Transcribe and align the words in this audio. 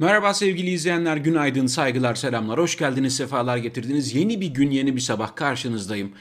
Merhaba 0.00 0.34
sevgili 0.34 0.70
izleyenler, 0.70 1.16
günaydın, 1.16 1.66
saygılar, 1.66 2.14
selamlar. 2.14 2.58
Hoş 2.58 2.78
geldiniz, 2.78 3.16
sefalar 3.16 3.56
getirdiniz. 3.56 4.14
Yeni 4.14 4.40
bir 4.40 4.46
gün, 4.46 4.70
yeni 4.70 4.96
bir 4.96 5.00
sabah 5.00 5.36
karşınızdayım. 5.36 6.12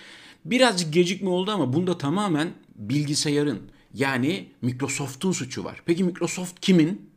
Birazcık 0.45 0.93
gecikme 0.93 1.29
oldu 1.29 1.51
ama 1.51 1.73
bunda 1.73 1.97
tamamen 1.97 2.47
bilgisayarın 2.75 3.59
yani 3.93 4.47
Microsoft'un 4.61 5.31
suçu 5.31 5.63
var. 5.63 5.81
Peki 5.85 6.03
Microsoft 6.03 6.59
kimin? 6.61 7.09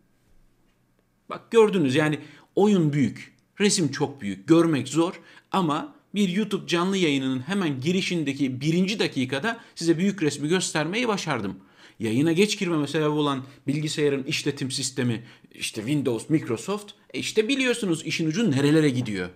Bak 1.30 1.50
gördünüz 1.50 1.95
yani 1.95 2.19
oyun 2.55 2.92
büyük, 2.92 3.36
resim 3.60 3.91
çok 3.91 4.20
büyük, 4.20 4.48
görmek 4.48 4.88
zor 4.88 5.20
ama 5.52 5.94
bir 6.14 6.28
YouTube 6.28 6.66
canlı 6.66 6.97
yayınının 6.97 7.41
hemen 7.41 7.80
girişindeki 7.80 8.60
birinci 8.60 8.98
dakikada 8.98 9.60
size 9.74 9.98
büyük 9.98 10.22
resmi 10.22 10.48
göstermeyi 10.48 11.08
başardım. 11.08 11.56
Yayına 11.98 12.32
geç 12.32 12.59
girmeme 12.59 12.87
sebep 12.87 13.10
olan 13.10 13.45
bilgisayarın 13.66 14.23
işletim 14.23 14.70
sistemi 14.70 15.24
işte 15.55 15.80
Windows, 15.80 16.30
Microsoft 16.30 16.92
e 17.14 17.19
işte 17.19 17.48
biliyorsunuz 17.48 18.06
işin 18.06 18.27
ucu 18.27 18.50
nerelere 18.50 18.91
gidiyor. 18.91 19.28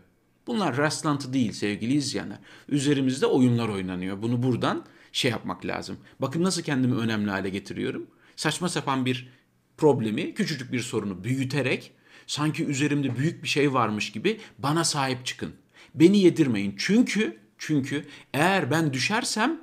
Bunlar 0.47 0.77
rastlantı 0.77 1.33
değil 1.33 1.53
sevgili 1.53 1.95
izleyenler. 1.95 2.39
Üzerimizde 2.69 3.27
oyunlar 3.27 3.69
oynanıyor. 3.69 4.23
Bunu 4.23 4.43
buradan 4.43 4.85
şey 5.13 5.31
yapmak 5.31 5.67
lazım. 5.67 5.97
Bakın 6.21 6.43
nasıl 6.43 6.63
kendimi 6.63 6.95
önemli 6.95 7.31
hale 7.31 7.49
getiriyorum. 7.49 8.07
Saçma 8.37 8.69
sapan 8.69 9.07
bir 9.07 9.29
problemi, 9.77 10.35
küçücük 10.35 10.73
bir 10.73 10.81
sorunu 10.81 11.25
büyüterek 11.25 11.93
sanki 12.27 12.65
üzerimde 12.65 13.17
büyük 13.17 13.43
bir 13.43 13.49
şey 13.49 13.73
varmış 13.73 14.13
gibi 14.13 14.41
bana 14.59 14.85
sahip 14.85 15.27
çıkın. 15.27 15.53
Beni 15.95 16.19
yedirmeyin. 16.19 16.75
Çünkü 16.79 17.37
çünkü 17.59 18.07
eğer 18.35 18.71
ben 18.71 18.93
düşersem 18.93 19.61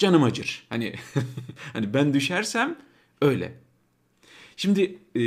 canım 0.00 0.22
acır. 0.22 0.66
Hani 0.68 0.94
hani 1.72 1.94
ben 1.94 2.14
düşersem 2.14 2.76
öyle. 3.22 3.60
Şimdi 4.56 4.98
e, 5.14 5.20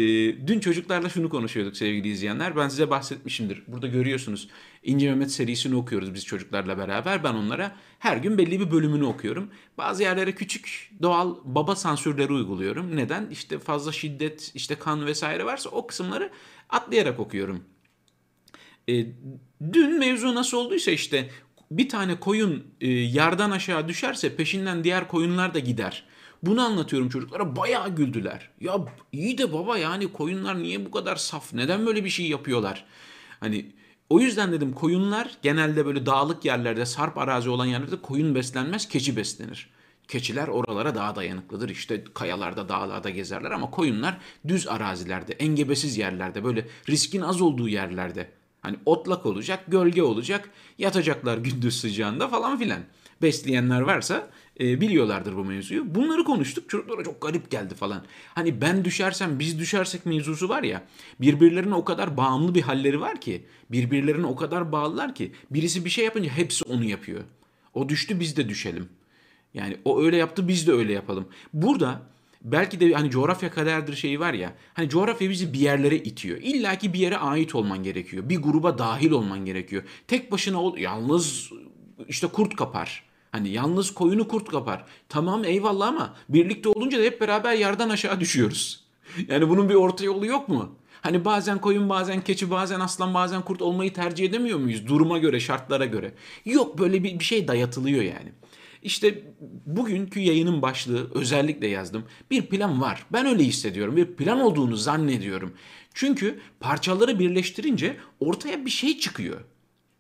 dün 0.48 0.60
çocuklarla 0.60 1.10
şunu 1.10 1.30
konuşuyorduk 1.30 1.78
sevgili 1.78 2.08
izleyenler. 2.08 2.56
Ben 2.56 2.68
size 2.68 2.90
bahsetmişimdir. 2.90 3.64
Burada 3.68 3.88
görüyorsunuz 3.88 4.50
İnce 4.84 5.10
Mehmet 5.10 5.32
serisini 5.32 5.76
okuyoruz 5.76 6.14
biz 6.14 6.26
çocuklarla 6.26 6.78
beraber. 6.78 7.24
Ben 7.24 7.34
onlara 7.34 7.76
her 8.00 8.18
gün 8.18 8.38
belli 8.38 8.60
bir 8.60 8.72
bölümünü 8.72 9.04
okuyorum. 9.04 9.50
Bazı 9.78 10.04
yerlere 10.04 10.36
küçük 10.36 10.92
doğal 11.02 11.36
baba 11.44 11.76
sansürleri 11.76 12.34
uyguluyorum. 12.34 12.96
Neden? 12.96 13.30
İşte 13.30 13.60
fazla 13.60 13.92
şiddet, 13.92 14.52
işte 14.56 14.76
kan 14.76 15.06
vesaire 15.06 15.46
varsa 15.46 15.70
o 15.70 15.88
kısımları 15.88 16.30
atlayarak 16.70 17.20
okuyorum. 17.20 17.64
E, 18.90 19.06
dün 19.74 20.00
mevzu 20.00 20.36
nasıl 20.36 20.58
olduysa 20.58 20.92
işte 20.92 21.30
bir 21.78 21.90
tane 21.90 22.20
koyun 22.20 22.64
e, 22.82 22.90
yardan 22.90 23.52
aşağı 23.52 23.88
düşerse 23.88 24.36
peşinden 24.36 24.84
diğer 24.84 25.08
koyunlar 25.08 25.54
da 25.54 25.60
gider. 25.60 26.04
Bunu 26.44 26.62
anlatıyorum 26.62 27.10
çocuklara 27.10 27.56
bayağı 27.56 27.96
güldüler. 27.96 28.50
Ya 28.62 28.78
iyi 29.12 29.38
de 29.38 29.54
baba 29.54 29.78
yani 29.78 30.14
koyunlar 30.14 30.64
niye 30.64 30.86
bu 30.86 30.92
kadar 30.92 31.16
saf? 31.16 31.54
Neden 31.54 31.86
böyle 31.86 32.06
bir 32.06 32.10
şey 32.10 32.28
yapıyorlar? 32.28 32.86
Hani 33.40 33.72
o 34.10 34.20
yüzden 34.20 34.52
dedim 34.52 34.74
koyunlar 34.74 35.32
genelde 35.42 35.86
böyle 35.86 36.06
dağlık 36.06 36.46
yerlerde, 36.46 36.86
sarp 36.86 37.18
arazi 37.18 37.50
olan 37.50 37.66
yerlerde 37.66 38.02
koyun 38.02 38.36
beslenmez, 38.36 38.88
keçi 38.88 39.16
beslenir. 39.16 39.70
Keçiler 40.08 40.48
oralara 40.48 40.96
daha 40.96 41.16
dayanıklıdır. 41.16 41.70
İşte 41.70 42.04
kayalarda, 42.14 42.70
dağlarda 42.70 43.10
gezerler 43.10 43.52
ama 43.52 43.72
koyunlar 43.72 44.18
düz 44.48 44.68
arazilerde, 44.68 45.34
engebesiz 45.34 45.98
yerlerde, 45.98 46.44
böyle 46.44 46.68
riskin 46.90 47.22
az 47.22 47.42
olduğu 47.42 47.70
yerlerde. 47.70 48.32
Hani 48.64 48.78
otlak 48.86 49.26
olacak, 49.26 49.64
gölge 49.68 50.04
olacak, 50.04 50.50
yatacaklar 50.78 51.38
gündüz 51.38 51.80
sıcağında 51.80 52.28
falan 52.28 52.58
filan. 52.60 52.80
Besleyenler 53.22 53.82
varsa 53.82 54.30
e, 54.60 54.82
biliyorlardır 54.82 55.36
bu 55.36 55.46
mevzuyu. 55.46 55.96
Bunları 55.96 56.24
konuştuk. 56.24 56.70
Çocuklara 56.70 57.04
çok 57.04 57.22
garip 57.22 57.52
geldi 57.52 57.76
falan. 57.76 58.04
Hani 58.36 58.62
ben 58.62 58.86
düşersem 58.86 59.40
biz 59.40 59.60
düşersek 59.60 60.06
mevzusu 60.06 60.50
var 60.50 60.64
ya. 60.64 60.84
Birbirlerine 61.22 61.76
o 61.76 61.86
kadar 61.86 62.18
bağımlı 62.18 62.56
bir 62.56 62.62
halleri 62.62 63.02
var 63.02 63.22
ki. 63.22 63.46
Birbirlerine 63.72 64.26
o 64.26 64.36
kadar 64.36 64.72
bağlılar 64.72 65.16
ki. 65.16 65.32
Birisi 65.52 65.86
bir 65.86 65.90
şey 65.90 66.06
yapınca 66.06 66.30
hepsi 66.30 66.64
onu 66.66 66.84
yapıyor. 66.84 67.24
O 67.74 67.90
düştü 67.90 68.20
biz 68.20 68.38
de 68.38 68.50
düşelim. 68.50 68.90
Yani 69.54 69.78
o 69.86 70.02
öyle 70.02 70.18
yaptı 70.18 70.48
biz 70.48 70.68
de 70.68 70.72
öyle 70.72 70.94
yapalım. 70.94 71.28
Burada 71.54 72.02
belki 72.44 72.80
de 72.80 72.94
hani 72.94 73.10
coğrafya 73.10 73.52
kaderdir 73.52 73.96
şeyi 73.96 74.20
var 74.20 74.34
ya. 74.34 74.54
Hani 74.74 74.90
coğrafya 74.90 75.30
bizi 75.30 75.54
bir 75.54 75.60
yerlere 75.60 75.96
itiyor. 75.96 76.38
İlla 76.42 76.78
ki 76.78 76.94
bir 76.94 77.00
yere 77.00 77.18
ait 77.18 77.56
olman 77.56 77.84
gerekiyor. 77.84 78.30
Bir 78.30 78.38
gruba 78.38 78.78
dahil 78.78 79.12
olman 79.12 79.46
gerekiyor. 79.46 79.84
Tek 80.08 80.32
başına 80.32 80.62
ol, 80.62 80.78
yalnız 80.78 81.50
işte 82.08 82.28
kurt 82.28 82.56
kapar. 82.56 83.04
Hani 83.32 83.50
yalnız 83.50 83.94
koyunu 83.94 84.28
kurt 84.28 84.50
kapar. 84.50 84.86
Tamam 85.10 85.46
eyvallah 85.46 85.88
ama 85.88 86.16
birlikte 86.30 86.70
olunca 86.70 87.00
da 87.00 87.04
hep 87.04 87.22
beraber 87.22 87.54
yerden 87.54 87.90
aşağı 87.90 88.20
düşüyoruz. 88.20 88.84
Yani 89.28 89.50
bunun 89.50 89.70
bir 89.70 89.76
orta 89.76 90.06
yolu 90.06 90.26
yok 90.26 90.50
mu? 90.50 90.76
Hani 91.02 91.26
bazen 91.26 91.62
koyun, 91.62 91.90
bazen 91.90 92.22
keçi, 92.22 92.52
bazen 92.52 92.80
aslan, 92.80 93.14
bazen 93.14 93.42
kurt 93.42 93.62
olmayı 93.62 93.94
tercih 93.94 94.26
edemiyor 94.26 94.60
muyuz? 94.60 94.88
Duruma 94.88 95.18
göre, 95.18 95.40
şartlara 95.40 95.86
göre. 95.86 96.14
Yok 96.46 96.80
böyle 96.80 97.04
bir, 97.04 97.20
bir 97.20 97.24
şey 97.24 97.48
dayatılıyor 97.48 98.04
yani. 98.04 98.32
İşte 98.84 99.24
bugünkü 99.66 100.20
yayının 100.20 100.62
başlığı 100.62 101.12
özellikle 101.14 101.68
yazdım. 101.68 102.06
Bir 102.32 102.46
plan 102.46 102.82
var. 102.82 103.06
Ben 103.12 103.26
öyle 103.26 103.44
hissediyorum. 103.44 103.96
Bir 103.96 104.06
plan 104.06 104.40
olduğunu 104.40 104.76
zannediyorum. 104.76 105.54
Çünkü 105.94 106.40
parçaları 106.60 107.20
birleştirince 107.20 107.98
ortaya 108.20 108.66
bir 108.66 108.72
şey 108.72 109.00
çıkıyor. 109.00 109.42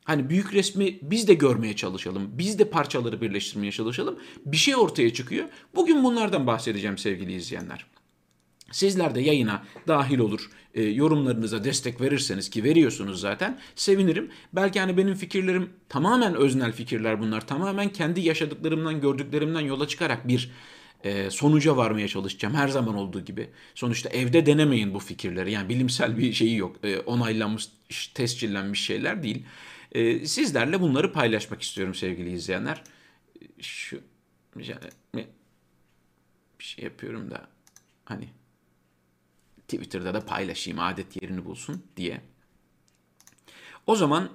Hani 0.04 0.30
büyük 0.30 0.54
resmi 0.54 1.00
biz 1.02 1.28
de 1.28 1.34
görmeye 1.34 1.76
çalışalım. 1.76 2.30
Biz 2.34 2.60
de 2.60 2.70
parçaları 2.70 3.22
birleştirmeye 3.22 3.72
çalışalım. 3.72 4.20
Bir 4.46 4.58
şey 4.58 4.76
ortaya 4.76 5.14
çıkıyor. 5.14 5.48
Bugün 5.76 6.04
bunlardan 6.04 6.48
bahsedeceğim 6.48 6.98
sevgili 6.98 7.34
izleyenler. 7.34 7.86
Sizler 8.74 9.16
de 9.16 9.22
yayına 9.22 9.64
dahil 9.88 10.20
olur, 10.20 10.50
e, 10.74 10.84
yorumlarınıza 10.84 11.64
destek 11.64 12.02
verirseniz 12.02 12.50
ki 12.50 12.64
veriyorsunuz 12.64 13.20
zaten 13.20 13.60
sevinirim. 13.76 14.32
Belki 14.54 14.80
hani 14.80 14.98
benim 14.98 15.16
fikirlerim 15.16 15.70
tamamen 15.90 16.36
öznel 16.36 16.72
fikirler 16.72 17.22
bunlar. 17.22 17.48
Tamamen 17.48 17.90
kendi 17.90 18.22
yaşadıklarımdan, 18.22 19.02
gördüklerimden 19.02 19.62
yola 19.62 19.88
çıkarak 19.88 20.28
bir 20.28 20.52
e, 21.04 21.30
sonuca 21.30 21.78
varmaya 21.78 22.08
çalışacağım 22.08 22.56
her 22.56 22.68
zaman 22.68 22.96
olduğu 22.96 23.26
gibi. 23.26 23.50
Sonuçta 23.76 24.10
evde 24.10 24.46
denemeyin 24.46 24.94
bu 24.94 25.00
fikirleri. 25.00 25.52
Yani 25.52 25.70
bilimsel 25.70 26.18
bir 26.18 26.34
şeyi 26.34 26.58
yok. 26.58 26.76
E, 26.84 27.00
onaylanmış, 27.00 27.68
tescillenmiş 28.14 28.82
şeyler 28.82 29.24
değil. 29.24 29.46
E, 29.92 30.26
sizlerle 30.26 30.82
bunları 30.82 31.14
paylaşmak 31.14 31.62
istiyorum 31.62 31.96
sevgili 31.96 32.32
izleyenler. 32.32 32.84
Şu 33.62 34.00
bir 34.56 34.66
şey 36.60 36.84
yapıyorum 36.84 37.32
da 37.32 37.48
hani 38.06 38.30
Twitter'da 39.68 40.14
da 40.14 40.26
paylaşayım 40.26 40.80
adet 40.80 41.22
yerini 41.22 41.46
bulsun 41.46 41.84
diye. 41.98 42.22
O 43.88 43.96
zaman 43.96 44.30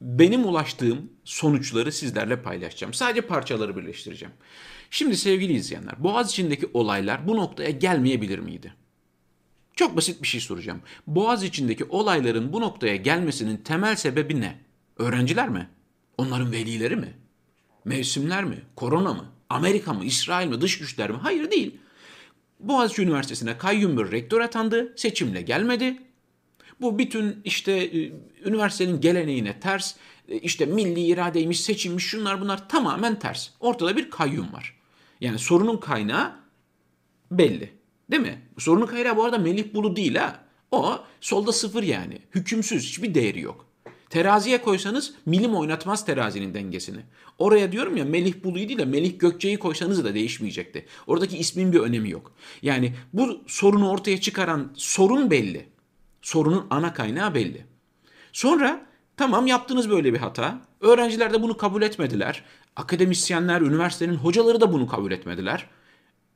benim 0.00 0.44
ulaştığım 0.44 1.12
sonuçları 1.24 1.92
sizlerle 1.92 2.42
paylaşacağım. 2.42 2.94
Sadece 2.94 3.20
parçaları 3.20 3.76
birleştireceğim. 3.76 4.34
Şimdi 4.90 5.16
sevgili 5.16 5.52
izleyenler, 5.52 6.04
Boğaz 6.04 6.30
içindeki 6.30 6.70
olaylar 6.74 7.28
bu 7.28 7.36
noktaya 7.36 7.70
gelmeyebilir 7.70 8.38
miydi? 8.38 8.74
Çok 9.76 9.96
basit 9.96 10.22
bir 10.22 10.26
şey 10.28 10.40
soracağım. 10.40 10.82
Boğaz 11.06 11.44
içindeki 11.44 11.84
olayların 11.84 12.52
bu 12.52 12.60
noktaya 12.60 12.96
gelmesinin 12.96 13.56
temel 13.56 13.96
sebebi 13.96 14.40
ne? 14.40 14.58
Öğrenciler 14.96 15.48
mi? 15.48 15.68
Onların 16.18 16.52
velileri 16.52 16.96
mi? 16.96 17.14
Mevsimler 17.84 18.44
mi? 18.44 18.62
Korona 18.76 19.14
mı? 19.14 19.32
Amerika 19.48 19.92
mı? 19.92 20.04
İsrail 20.04 20.48
mi? 20.48 20.60
Dış 20.60 20.78
güçler 20.78 21.10
mi? 21.10 21.16
Hayır 21.22 21.50
değil. 21.50 21.79
Boğaziçi 22.60 23.02
Üniversitesi'ne 23.02 23.58
kayyum 23.58 23.98
bir 23.98 24.12
rektör 24.12 24.40
atandı. 24.40 24.92
Seçimle 24.96 25.42
gelmedi. 25.42 26.02
Bu 26.80 26.98
bütün 26.98 27.40
işte 27.44 27.72
e, 27.72 28.12
üniversitenin 28.44 29.00
geleneğine 29.00 29.60
ters, 29.60 29.94
e, 30.28 30.38
işte 30.38 30.66
milli 30.66 31.00
iradeymiş, 31.00 31.60
seçilmiş 31.60 32.04
şunlar 32.04 32.40
bunlar 32.40 32.68
tamamen 32.68 33.18
ters. 33.18 33.50
Ortada 33.60 33.96
bir 33.96 34.10
kayyum 34.10 34.52
var. 34.52 34.76
Yani 35.20 35.38
sorunun 35.38 35.76
kaynağı 35.76 36.32
belli. 37.30 37.72
Değil 38.10 38.22
mi? 38.22 38.42
Sorunun 38.58 38.86
kaynağı 38.86 39.16
bu 39.16 39.24
arada 39.24 39.38
Melih 39.38 39.74
Bulu 39.74 39.96
değil 39.96 40.14
ha. 40.14 40.44
O 40.70 40.98
solda 41.20 41.52
sıfır 41.52 41.82
yani. 41.82 42.18
Hükümsüz, 42.34 42.88
hiçbir 42.88 43.14
değeri 43.14 43.40
yok. 43.40 43.69
Teraziye 44.10 44.62
koysanız 44.62 45.14
milim 45.26 45.54
oynatmaz 45.54 46.06
terazinin 46.06 46.54
dengesini. 46.54 47.00
Oraya 47.38 47.72
diyorum 47.72 47.96
ya 47.96 48.04
Melih 48.04 48.44
Bulu'yu 48.44 48.68
değil 48.68 48.78
de 48.78 48.84
Melih 48.84 49.18
Gökçe'yi 49.18 49.58
koysanız 49.58 50.04
da 50.04 50.14
değişmeyecekti. 50.14 50.86
Oradaki 51.06 51.38
ismin 51.38 51.72
bir 51.72 51.80
önemi 51.80 52.10
yok. 52.10 52.32
Yani 52.62 52.94
bu 53.12 53.40
sorunu 53.46 53.90
ortaya 53.90 54.20
çıkaran 54.20 54.72
sorun 54.74 55.30
belli. 55.30 55.68
Sorunun 56.22 56.66
ana 56.70 56.94
kaynağı 56.94 57.34
belli. 57.34 57.64
Sonra 58.32 58.86
tamam 59.16 59.46
yaptınız 59.46 59.90
böyle 59.90 60.12
bir 60.12 60.18
hata. 60.18 60.60
Öğrenciler 60.80 61.32
de 61.32 61.42
bunu 61.42 61.56
kabul 61.56 61.82
etmediler. 61.82 62.44
Akademisyenler, 62.76 63.60
üniversitenin 63.60 64.14
hocaları 64.14 64.60
da 64.60 64.72
bunu 64.72 64.86
kabul 64.86 65.12
etmediler. 65.12 65.66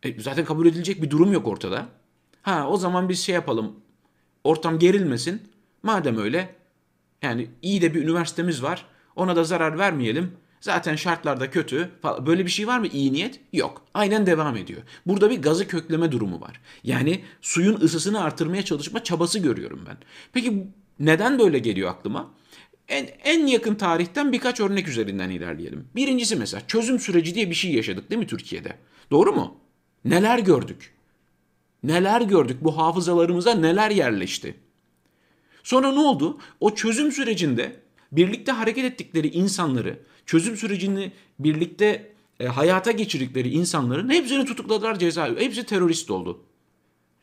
E, 0.03 0.21
zaten 0.21 0.45
kabul 0.45 0.67
edilecek 0.67 1.03
bir 1.03 1.11
durum 1.11 1.33
yok 1.33 1.49
ortada. 1.49 1.87
Ha 2.43 2.69
o 2.69 2.77
zaman 2.77 3.09
biz 3.09 3.21
şey 3.21 3.35
yapalım. 3.35 3.77
Ortam 4.45 4.79
gerilmesin. 4.79 5.43
Madem 5.83 6.19
öyle 6.19 6.64
yani 7.25 7.49
iyi 7.63 7.83
de 7.83 7.95
bir 7.95 8.03
üniversitemiz 8.03 8.63
var. 8.63 8.87
Ona 9.17 9.37
da 9.37 9.45
zarar 9.45 9.79
vermeyelim. 9.79 10.33
Zaten 10.61 10.97
şartlar 10.97 11.41
da 11.41 11.51
kötü. 11.51 11.91
Böyle 12.27 12.45
bir 12.47 12.51
şey 12.51 12.67
var 12.67 12.79
mı? 12.79 12.87
İyi 12.87 13.13
niyet? 13.13 13.41
Yok. 13.53 13.83
Aynen 13.95 14.27
devam 14.27 14.57
ediyor. 14.57 14.83
Burada 15.07 15.31
bir 15.31 15.43
gazı 15.43 15.69
kökleme 15.69 16.13
durumu 16.13 16.41
var. 16.41 16.61
Yani 16.85 17.25
suyun 17.41 17.81
ısısını 17.81 18.23
artırmaya 18.23 18.65
çalışma 18.65 19.05
çabası 19.05 19.39
görüyorum 19.39 19.85
ben. 19.87 19.97
Peki 20.33 20.67
neden 21.01 21.39
böyle 21.39 21.59
geliyor 21.59 21.91
aklıma? 21.91 22.31
En, 22.89 23.09
en 23.25 23.47
yakın 23.47 23.75
tarihten 23.75 24.33
birkaç 24.33 24.61
örnek 24.61 24.89
üzerinden 24.89 25.31
ilerleyelim. 25.31 25.89
Birincisi 25.97 26.37
mesela 26.37 26.63
çözüm 26.67 26.99
süreci 26.99 27.35
diye 27.35 27.51
bir 27.51 27.55
şey 27.55 27.73
yaşadık 27.73 28.11
değil 28.11 28.19
mi 28.19 28.27
Türkiye'de? 28.27 28.77
Doğru 29.11 29.33
mu? 29.33 29.57
Neler 30.05 30.39
gördük? 30.39 30.95
Neler 31.83 32.21
gördük? 32.21 32.57
Bu 32.61 32.77
hafızalarımıza 32.77 33.55
neler 33.55 33.91
yerleşti? 33.91 34.55
Sonra 35.65 35.93
ne 35.93 36.01
oldu? 36.01 36.39
O 36.61 36.75
çözüm 36.75 37.13
sürecinde 37.13 37.77
birlikte 38.13 38.53
hareket 38.53 38.85
ettikleri 38.85 39.29
insanları, 39.29 39.99
çözüm 40.27 40.57
sürecini 40.57 41.13
birlikte 41.39 42.13
e, 42.41 42.47
hayata 42.47 42.91
geçirdikleri 42.91 43.49
insanların 43.49 44.11
hepsini 44.11 44.45
tutukladılar 44.45 44.99
cezaevi. 44.99 45.41
Hepsi 45.41 45.65
terörist 45.65 46.11
oldu. 46.11 46.41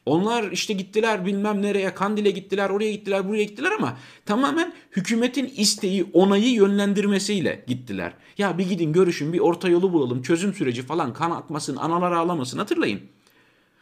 Onlar 0.06 0.52
işte 0.52 0.74
gittiler 0.74 1.26
bilmem 1.26 1.62
nereye, 1.62 1.94
Kandil'e 1.94 2.32
gittiler, 2.32 2.70
oraya 2.70 2.92
gittiler, 2.92 3.30
buraya 3.30 3.44
gittiler 3.44 3.72
ama 3.72 3.98
tamamen 4.26 4.74
hükümetin 4.92 5.54
isteği, 5.58 6.04
onayı 6.14 6.54
yönlendirmesiyle 6.54 7.66
gittiler. 7.68 8.14
Ya 8.38 8.58
bir 8.58 8.70
gidin 8.70 8.94
görüşün, 8.94 9.34
bir 9.34 9.40
orta 9.40 9.70
yolu 9.70 9.94
bulalım, 9.94 10.22
çözüm 10.22 10.54
süreci 10.54 10.82
falan 10.82 11.14
kan 11.14 11.32
akmasın, 11.32 11.76
analar 11.76 12.12
ağlamasın 12.12 12.58
hatırlayın. 12.58 13.02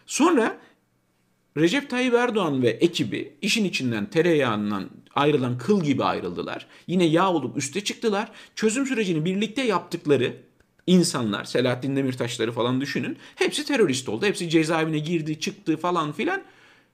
Sonra 0.05 0.57
Recep 1.59 1.89
Tayyip 1.89 2.13
Erdoğan 2.13 2.61
ve 2.61 2.69
ekibi 2.69 3.33
işin 3.41 3.65
içinden 3.65 4.09
tereyağından 4.09 4.89
ayrılan 5.15 5.57
kıl 5.57 5.83
gibi 5.83 6.03
ayrıldılar. 6.03 6.67
Yine 6.87 7.05
yağ 7.05 7.33
olup 7.33 7.57
üste 7.57 7.83
çıktılar. 7.83 8.31
Çözüm 8.55 8.85
sürecini 8.85 9.25
birlikte 9.25 9.61
yaptıkları 9.61 10.37
insanlar, 10.87 11.43
Selahattin 11.43 11.95
Demirtaşları 11.95 12.51
falan 12.51 12.81
düşünün. 12.81 13.17
Hepsi 13.35 13.65
terörist 13.65 14.09
oldu. 14.09 14.25
Hepsi 14.25 14.49
cezaevine 14.49 14.99
girdi, 14.99 15.39
çıktı 15.39 15.77
falan 15.77 16.11
filan. 16.11 16.41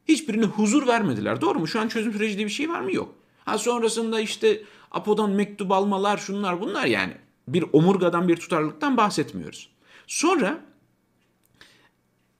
Hiçbirine 0.07 0.45
huzur 0.45 0.87
vermediler. 0.87 1.41
Doğru 1.41 1.59
mu? 1.59 1.67
Şu 1.67 1.79
an 1.79 1.87
çözüm 1.87 2.13
süreci 2.13 2.37
bir 2.37 2.49
şey 2.49 2.69
var 2.69 2.81
mı? 2.81 2.93
Yok. 2.93 3.15
Ha 3.45 3.57
sonrasında 3.57 4.19
işte 4.19 4.61
APO'dan 4.91 5.29
mektup 5.31 5.71
almalar, 5.71 6.17
şunlar 6.17 6.61
bunlar 6.61 6.85
yani. 6.85 7.13
Bir 7.47 7.65
omurgadan 7.73 8.27
bir 8.27 8.35
tutarlılıktan 8.35 8.97
bahsetmiyoruz. 8.97 9.69
Sonra 10.07 10.59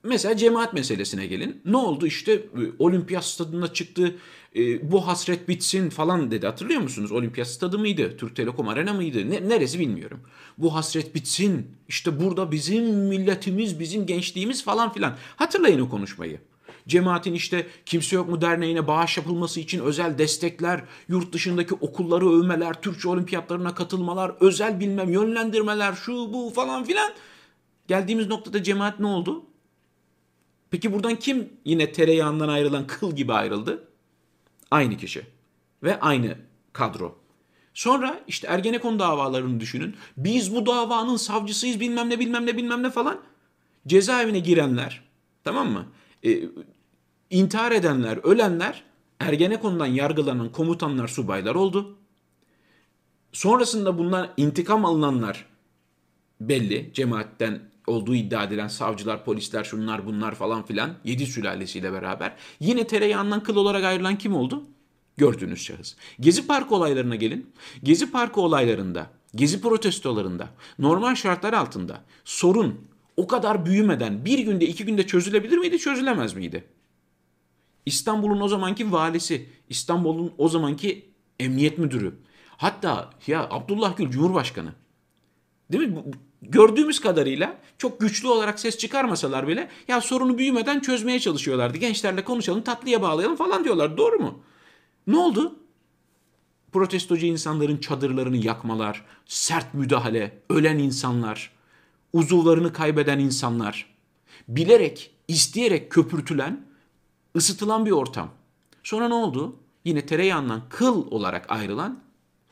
Mesela 0.05 0.37
cemaat 0.37 0.73
meselesine 0.73 1.27
gelin. 1.27 1.61
Ne 1.65 1.77
oldu 1.77 2.07
işte 2.07 2.31
e, 2.33 2.61
olimpiyat 2.79 3.25
stadına 3.25 3.73
çıktı 3.73 4.15
e, 4.55 4.91
bu 4.91 5.07
hasret 5.07 5.47
bitsin 5.47 5.89
falan 5.89 6.31
dedi. 6.31 6.45
Hatırlıyor 6.45 6.81
musunuz? 6.81 7.11
Olimpiyat 7.11 7.47
stadı 7.47 7.79
mıydı? 7.79 8.17
Türk 8.17 8.35
Telekom 8.35 8.67
Arena 8.67 8.93
mıydı? 8.93 9.29
Ne, 9.29 9.49
neresi 9.49 9.79
bilmiyorum. 9.79 10.19
Bu 10.57 10.75
hasret 10.75 11.15
bitsin. 11.15 11.67
İşte 11.87 12.19
burada 12.23 12.51
bizim 12.51 12.85
milletimiz, 12.85 13.79
bizim 13.79 14.05
gençliğimiz 14.05 14.63
falan 14.63 14.93
filan. 14.93 15.15
Hatırlayın 15.35 15.79
o 15.79 15.89
konuşmayı. 15.89 16.39
Cemaatin 16.87 17.33
işte 17.33 17.67
kimse 17.85 18.15
yok 18.15 18.29
mu 18.29 18.41
derneğine 18.41 18.87
bağış 18.87 19.17
yapılması 19.17 19.59
için 19.59 19.79
özel 19.79 20.17
destekler, 20.17 20.83
yurt 21.07 21.33
dışındaki 21.33 21.73
okulları 21.73 22.29
övmeler, 22.29 22.81
Türkçe 22.81 23.09
olimpiyatlarına 23.09 23.75
katılmalar, 23.75 24.31
özel 24.39 24.79
bilmem 24.79 25.13
yönlendirmeler, 25.13 25.93
şu 25.93 26.13
bu 26.13 26.51
falan 26.55 26.83
filan. 26.83 27.11
Geldiğimiz 27.87 28.27
noktada 28.27 28.63
cemaat 28.63 28.99
ne 28.99 29.07
oldu? 29.07 29.45
Peki 30.75 30.93
buradan 30.93 31.15
kim 31.15 31.49
yine 31.65 31.91
tereyağından 31.91 32.49
ayrılan 32.49 32.87
kıl 32.87 33.15
gibi 33.15 33.33
ayrıldı? 33.33 33.87
Aynı 34.71 34.97
kişi 34.97 35.25
ve 35.83 35.99
aynı 35.99 36.37
kadro. 36.73 37.15
Sonra 37.73 38.19
işte 38.27 38.47
Ergenekon 38.47 38.99
davalarını 38.99 39.59
düşünün. 39.59 39.95
Biz 40.17 40.55
bu 40.55 40.65
davanın 40.65 41.15
savcısıyız 41.15 41.79
bilmem 41.79 42.09
ne 42.09 42.19
bilmem 42.19 42.45
ne 42.45 42.57
bilmem 42.57 42.83
ne 42.83 42.89
falan. 42.89 43.21
Cezaevine 43.87 44.39
girenler 44.39 45.03
tamam 45.43 45.71
mı? 45.71 45.85
Ee, 46.25 46.43
intihar 47.29 47.71
edenler, 47.71 48.19
ölenler 48.23 48.83
Ergenekon'dan 49.19 49.85
yargılanan 49.85 50.51
komutanlar, 50.51 51.07
subaylar 51.07 51.55
oldu. 51.55 51.97
Sonrasında 53.31 53.97
bundan 53.97 54.29
intikam 54.37 54.85
alınanlar 54.85 55.45
belli. 56.41 56.91
Cemaatten 56.93 57.59
olduğu 57.87 58.15
iddia 58.15 58.43
edilen 58.43 58.67
savcılar, 58.67 59.25
polisler, 59.25 59.63
şunlar 59.63 60.05
bunlar 60.05 60.35
falan 60.35 60.65
filan 60.65 60.93
yedi 61.03 61.25
sülalesiyle 61.25 61.93
beraber 61.93 62.35
yine 62.59 62.87
tereyağından 62.87 63.43
kıl 63.43 63.55
olarak 63.55 63.83
ayrılan 63.83 64.17
kim 64.17 64.35
oldu? 64.35 64.63
Gördüğünüz 65.17 65.61
şahıs. 65.61 65.95
Gezi 66.19 66.47
Parkı 66.47 66.75
olaylarına 66.75 67.15
gelin. 67.15 67.53
Gezi 67.83 68.11
Parkı 68.11 68.41
olaylarında, 68.41 69.09
Gezi 69.35 69.61
protestolarında, 69.61 70.49
normal 70.79 71.15
şartlar 71.15 71.53
altında 71.53 72.01
sorun 72.25 72.87
o 73.17 73.27
kadar 73.27 73.65
büyümeden 73.65 74.25
bir 74.25 74.39
günde 74.39 74.65
iki 74.65 74.85
günde 74.85 75.07
çözülebilir 75.07 75.57
miydi, 75.57 75.79
çözülemez 75.79 76.33
miydi? 76.33 76.63
İstanbul'un 77.85 78.41
o 78.41 78.47
zamanki 78.47 78.91
valisi, 78.91 79.49
İstanbul'un 79.69 80.33
o 80.37 80.49
zamanki 80.49 81.09
emniyet 81.39 81.77
müdürü, 81.77 82.15
hatta 82.57 83.09
ya 83.27 83.47
Abdullah 83.49 83.97
Gül 83.97 84.09
Cumhurbaşkanı. 84.09 84.73
Değil 85.71 85.89
mi? 85.89 86.03
gördüğümüz 86.49 86.99
kadarıyla 86.99 87.57
çok 87.77 87.99
güçlü 87.99 88.27
olarak 88.27 88.59
ses 88.59 88.77
çıkarmasalar 88.77 89.47
bile 89.47 89.69
ya 89.87 90.01
sorunu 90.01 90.37
büyümeden 90.37 90.79
çözmeye 90.79 91.19
çalışıyorlardı. 91.19 91.77
Gençlerle 91.77 92.23
konuşalım, 92.23 92.61
tatlıya 92.61 93.01
bağlayalım 93.01 93.35
falan 93.35 93.63
diyorlar. 93.63 93.97
Doğru 93.97 94.19
mu? 94.19 94.39
Ne 95.07 95.17
oldu? 95.17 95.55
Protestocu 96.71 97.25
insanların 97.25 97.77
çadırlarını 97.77 98.37
yakmalar, 98.37 99.05
sert 99.25 99.73
müdahale, 99.73 100.41
ölen 100.49 100.77
insanlar, 100.77 101.51
uzuvlarını 102.13 102.73
kaybeden 102.73 103.19
insanlar, 103.19 103.95
bilerek, 104.47 105.11
isteyerek 105.27 105.91
köpürtülen, 105.91 106.65
ısıtılan 107.35 107.85
bir 107.85 107.91
ortam. 107.91 108.29
Sonra 108.83 109.07
ne 109.07 109.13
oldu? 109.13 109.55
Yine 109.85 110.05
tereyağından 110.05 110.61
kıl 110.69 111.11
olarak 111.11 111.51
ayrılan 111.51 111.99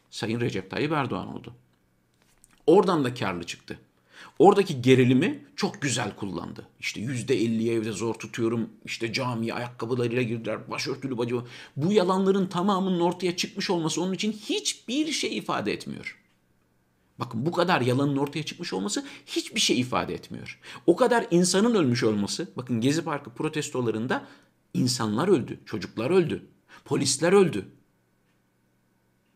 Sayın 0.09 0.42
Recep 0.42 0.71
Tayyip 0.71 0.92
Erdoğan 0.92 1.36
oldu. 1.36 1.54
Oradan 2.68 3.04
da 3.04 3.13
karlı 3.13 3.44
çıktı. 3.44 3.80
Oradaki 4.40 4.81
gerilimi 4.81 5.45
çok 5.56 5.81
güzel 5.81 6.16
kullandı. 6.16 6.68
İşte 6.80 7.02
yüzde 7.02 7.35
elliye 7.35 7.73
evde 7.73 7.92
zor 7.92 8.14
tutuyorum. 8.14 8.69
İşte 8.85 9.14
camiye 9.14 9.54
ayakkabılarıyla 9.54 10.21
girdiler. 10.21 10.71
Başörtülü 10.71 11.18
bacı. 11.18 11.35
Bu 11.78 11.92
yalanların 11.92 12.47
tamamının 12.47 12.99
ortaya 12.99 13.35
çıkmış 13.35 13.69
olması 13.69 14.02
onun 14.02 14.14
için 14.14 14.31
hiçbir 14.31 15.11
şey 15.11 15.38
ifade 15.38 15.73
etmiyor. 15.73 16.19
Bakın 17.19 17.45
bu 17.45 17.52
kadar 17.52 17.81
yalanın 17.81 18.18
ortaya 18.18 18.44
çıkmış 18.44 18.73
olması 18.73 19.06
hiçbir 19.26 19.59
şey 19.59 19.80
ifade 19.80 20.14
etmiyor. 20.14 20.59
O 20.88 20.95
kadar 20.95 21.28
insanın 21.31 21.76
ölmüş 21.76 22.04
olması. 22.04 22.52
Bakın 22.57 22.81
Gezi 22.81 23.04
Parkı 23.04 23.30
protestolarında 23.30 24.28
insanlar 24.73 25.28
öldü. 25.28 25.59
Çocuklar 25.66 26.09
öldü. 26.09 26.47
Polisler 26.85 27.33
öldü. 27.33 27.66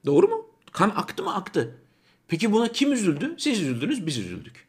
Doğru 0.05 0.27
mu? 0.27 0.45
Kan 0.71 0.89
aktı 0.89 1.23
mı? 1.23 1.35
Aktı. 1.35 1.81
Peki 2.27 2.51
buna 2.51 2.71
kim 2.71 2.93
üzüldü? 2.93 3.35
Siz 3.37 3.61
üzüldünüz, 3.61 4.05
biz 4.05 4.17
üzüldük. 4.17 4.67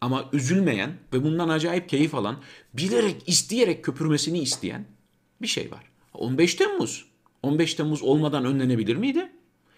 Ama 0.00 0.30
üzülmeyen 0.32 0.98
ve 1.12 1.24
bundan 1.24 1.48
acayip 1.48 1.88
keyif 1.88 2.14
alan, 2.14 2.42
bilerek, 2.74 3.22
isteyerek 3.26 3.84
köpürmesini 3.84 4.38
isteyen 4.38 4.86
bir 5.42 5.46
şey 5.46 5.70
var. 5.70 5.84
15 6.14 6.54
Temmuz. 6.54 7.04
15 7.42 7.74
Temmuz 7.74 8.02
olmadan 8.02 8.44
önlenebilir 8.44 8.96
miydi? 8.96 9.32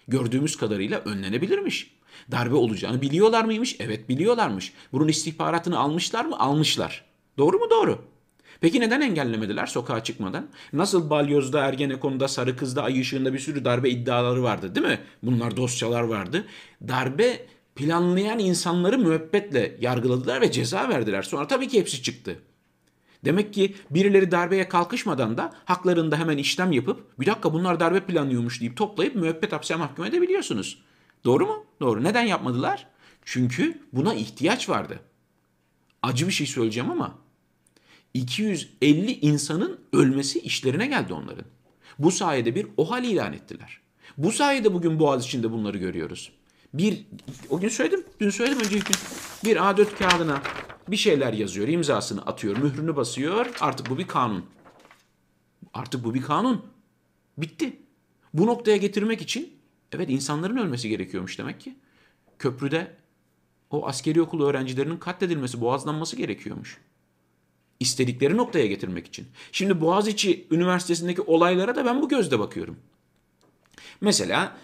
Gördüğümüz 0.07 0.57
kadarıyla 0.57 0.99
önlenebilirmiş. 0.99 1.95
Darbe 2.31 2.55
olacağını 2.55 3.01
biliyorlar 3.01 3.43
mıymış? 3.43 3.75
Evet 3.79 4.09
biliyorlarmış. 4.09 4.73
Bunun 4.91 5.07
istihbaratını 5.07 5.79
almışlar 5.79 6.25
mı? 6.25 6.39
Almışlar. 6.39 7.05
Doğru 7.37 7.59
mu? 7.59 7.69
Doğru. 7.69 8.05
Peki 8.61 8.79
neden 8.79 9.01
engellemediler 9.01 9.65
sokağa 9.65 10.03
çıkmadan? 10.03 10.47
Nasıl 10.73 11.09
Balyoz'da, 11.09 11.59
Ergenekon'da, 11.59 12.27
Sarı 12.27 12.57
Kız'da, 12.57 12.83
Ay 12.83 12.99
Işığı'nda 12.99 13.33
bir 13.33 13.39
sürü 13.39 13.65
darbe 13.65 13.89
iddiaları 13.89 14.43
vardı 14.43 14.75
değil 14.75 14.87
mi? 14.87 14.99
Bunlar 15.23 15.57
dosyalar 15.57 16.01
vardı. 16.01 16.45
Darbe 16.87 17.45
planlayan 17.75 18.39
insanları 18.39 18.97
müebbetle 18.97 19.77
yargıladılar 19.81 20.41
ve 20.41 20.51
ceza 20.51 20.89
verdiler. 20.89 21.23
Sonra 21.23 21.47
tabii 21.47 21.67
ki 21.67 21.79
hepsi 21.79 22.01
çıktı. 22.03 22.39
Demek 23.25 23.53
ki 23.53 23.75
birileri 23.91 24.31
darbeye 24.31 24.69
kalkışmadan 24.69 25.37
da 25.37 25.53
haklarında 25.65 26.17
hemen 26.17 26.37
işlem 26.37 26.71
yapıp 26.71 27.19
bir 27.19 27.25
dakika 27.25 27.53
bunlar 27.53 27.79
darbe 27.79 27.99
planlıyormuş 27.99 28.61
deyip 28.61 28.77
toplayıp 28.77 29.15
müebbet 29.15 29.53
hapse 29.53 29.75
mahkum 29.75 30.05
edebiliyorsunuz. 30.05 30.81
Doğru 31.25 31.47
mu? 31.47 31.65
Doğru. 31.81 32.03
Neden 32.03 32.23
yapmadılar? 32.23 32.87
Çünkü 33.25 33.81
buna 33.93 34.13
ihtiyaç 34.13 34.69
vardı. 34.69 34.99
Acı 36.03 36.27
bir 36.27 36.31
şey 36.31 36.47
söyleyeceğim 36.47 36.91
ama 36.91 37.17
250 38.13 39.11
insanın 39.11 39.79
ölmesi 39.93 40.39
işlerine 40.39 40.87
geldi 40.87 41.13
onların. 41.13 41.45
Bu 41.99 42.11
sayede 42.11 42.55
bir 42.55 42.67
OHAL 42.77 43.03
ilan 43.03 43.33
ettiler. 43.33 43.81
Bu 44.17 44.31
sayede 44.31 44.73
bugün 44.73 44.99
Boğaz 44.99 45.25
içinde 45.25 45.51
bunları 45.51 45.77
görüyoruz. 45.77 46.31
Bir, 46.73 47.05
o 47.49 47.59
gün 47.59 47.69
söyledim, 47.69 48.03
dün 48.19 48.29
söyledim 48.29 48.59
önceki 48.59 48.85
gün. 48.85 48.95
Bir 49.45 49.55
A4 49.55 49.97
kağıdına 49.97 50.41
bir 50.87 50.97
şeyler 50.97 51.33
yazıyor, 51.33 51.67
imzasını 51.67 52.21
atıyor, 52.21 52.57
mührünü 52.57 52.95
basıyor. 52.95 53.55
Artık 53.59 53.89
bu 53.89 53.97
bir 53.97 54.07
kanun. 54.07 54.45
Artık 55.73 56.03
bu 56.03 56.13
bir 56.13 56.21
kanun. 56.21 56.65
Bitti. 57.37 57.79
Bu 58.33 58.45
noktaya 58.45 58.77
getirmek 58.77 59.21
için 59.21 59.53
evet 59.91 60.09
insanların 60.09 60.57
ölmesi 60.57 60.89
gerekiyormuş 60.89 61.39
demek 61.39 61.59
ki. 61.59 61.75
köprüde 62.39 62.95
o 63.69 63.87
askeri 63.87 64.21
okul 64.21 64.45
öğrencilerinin 64.45 64.97
katledilmesi, 64.97 65.61
boğazlanması 65.61 66.15
gerekiyormuş. 66.15 66.77
İstedikleri 67.79 68.37
noktaya 68.37 68.65
getirmek 68.67 69.07
için. 69.07 69.27
Şimdi 69.51 69.81
Boğaziçi 69.81 70.47
Üniversitesi'ndeki 70.51 71.21
olaylara 71.21 71.75
da 71.75 71.85
ben 71.85 72.01
bu 72.01 72.09
gözle 72.09 72.39
bakıyorum. 72.39 72.77
Mesela 74.01 74.57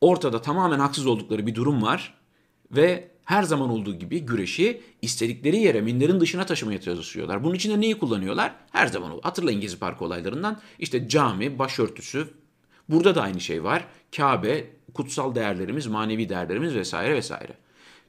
ortada 0.00 0.42
tamamen 0.42 0.78
haksız 0.78 1.06
oldukları 1.06 1.46
bir 1.46 1.54
durum 1.54 1.82
var 1.82 2.14
ve 2.70 3.10
her 3.24 3.42
zaman 3.42 3.70
olduğu 3.70 3.98
gibi 3.98 4.20
güreşi 4.20 4.80
istedikleri 5.02 5.56
yere 5.56 5.80
minderin 5.80 6.20
dışına 6.20 6.46
taşımaya 6.46 6.80
çalışıyorlar. 6.80 7.44
Bunun 7.44 7.54
için 7.54 7.70
de 7.70 7.80
neyi 7.80 7.98
kullanıyorlar? 7.98 8.54
Her 8.70 8.86
zaman 8.86 9.20
hatırlayın 9.22 9.60
Gezi 9.60 9.78
Parkı 9.78 10.04
olaylarından 10.04 10.60
işte 10.78 11.08
cami, 11.08 11.58
başörtüsü. 11.58 12.28
Burada 12.88 13.14
da 13.14 13.22
aynı 13.22 13.40
şey 13.40 13.64
var. 13.64 13.86
Kabe, 14.16 14.66
kutsal 14.94 15.34
değerlerimiz, 15.34 15.86
manevi 15.86 16.28
değerlerimiz 16.28 16.74
vesaire 16.74 17.14
vesaire. 17.14 17.56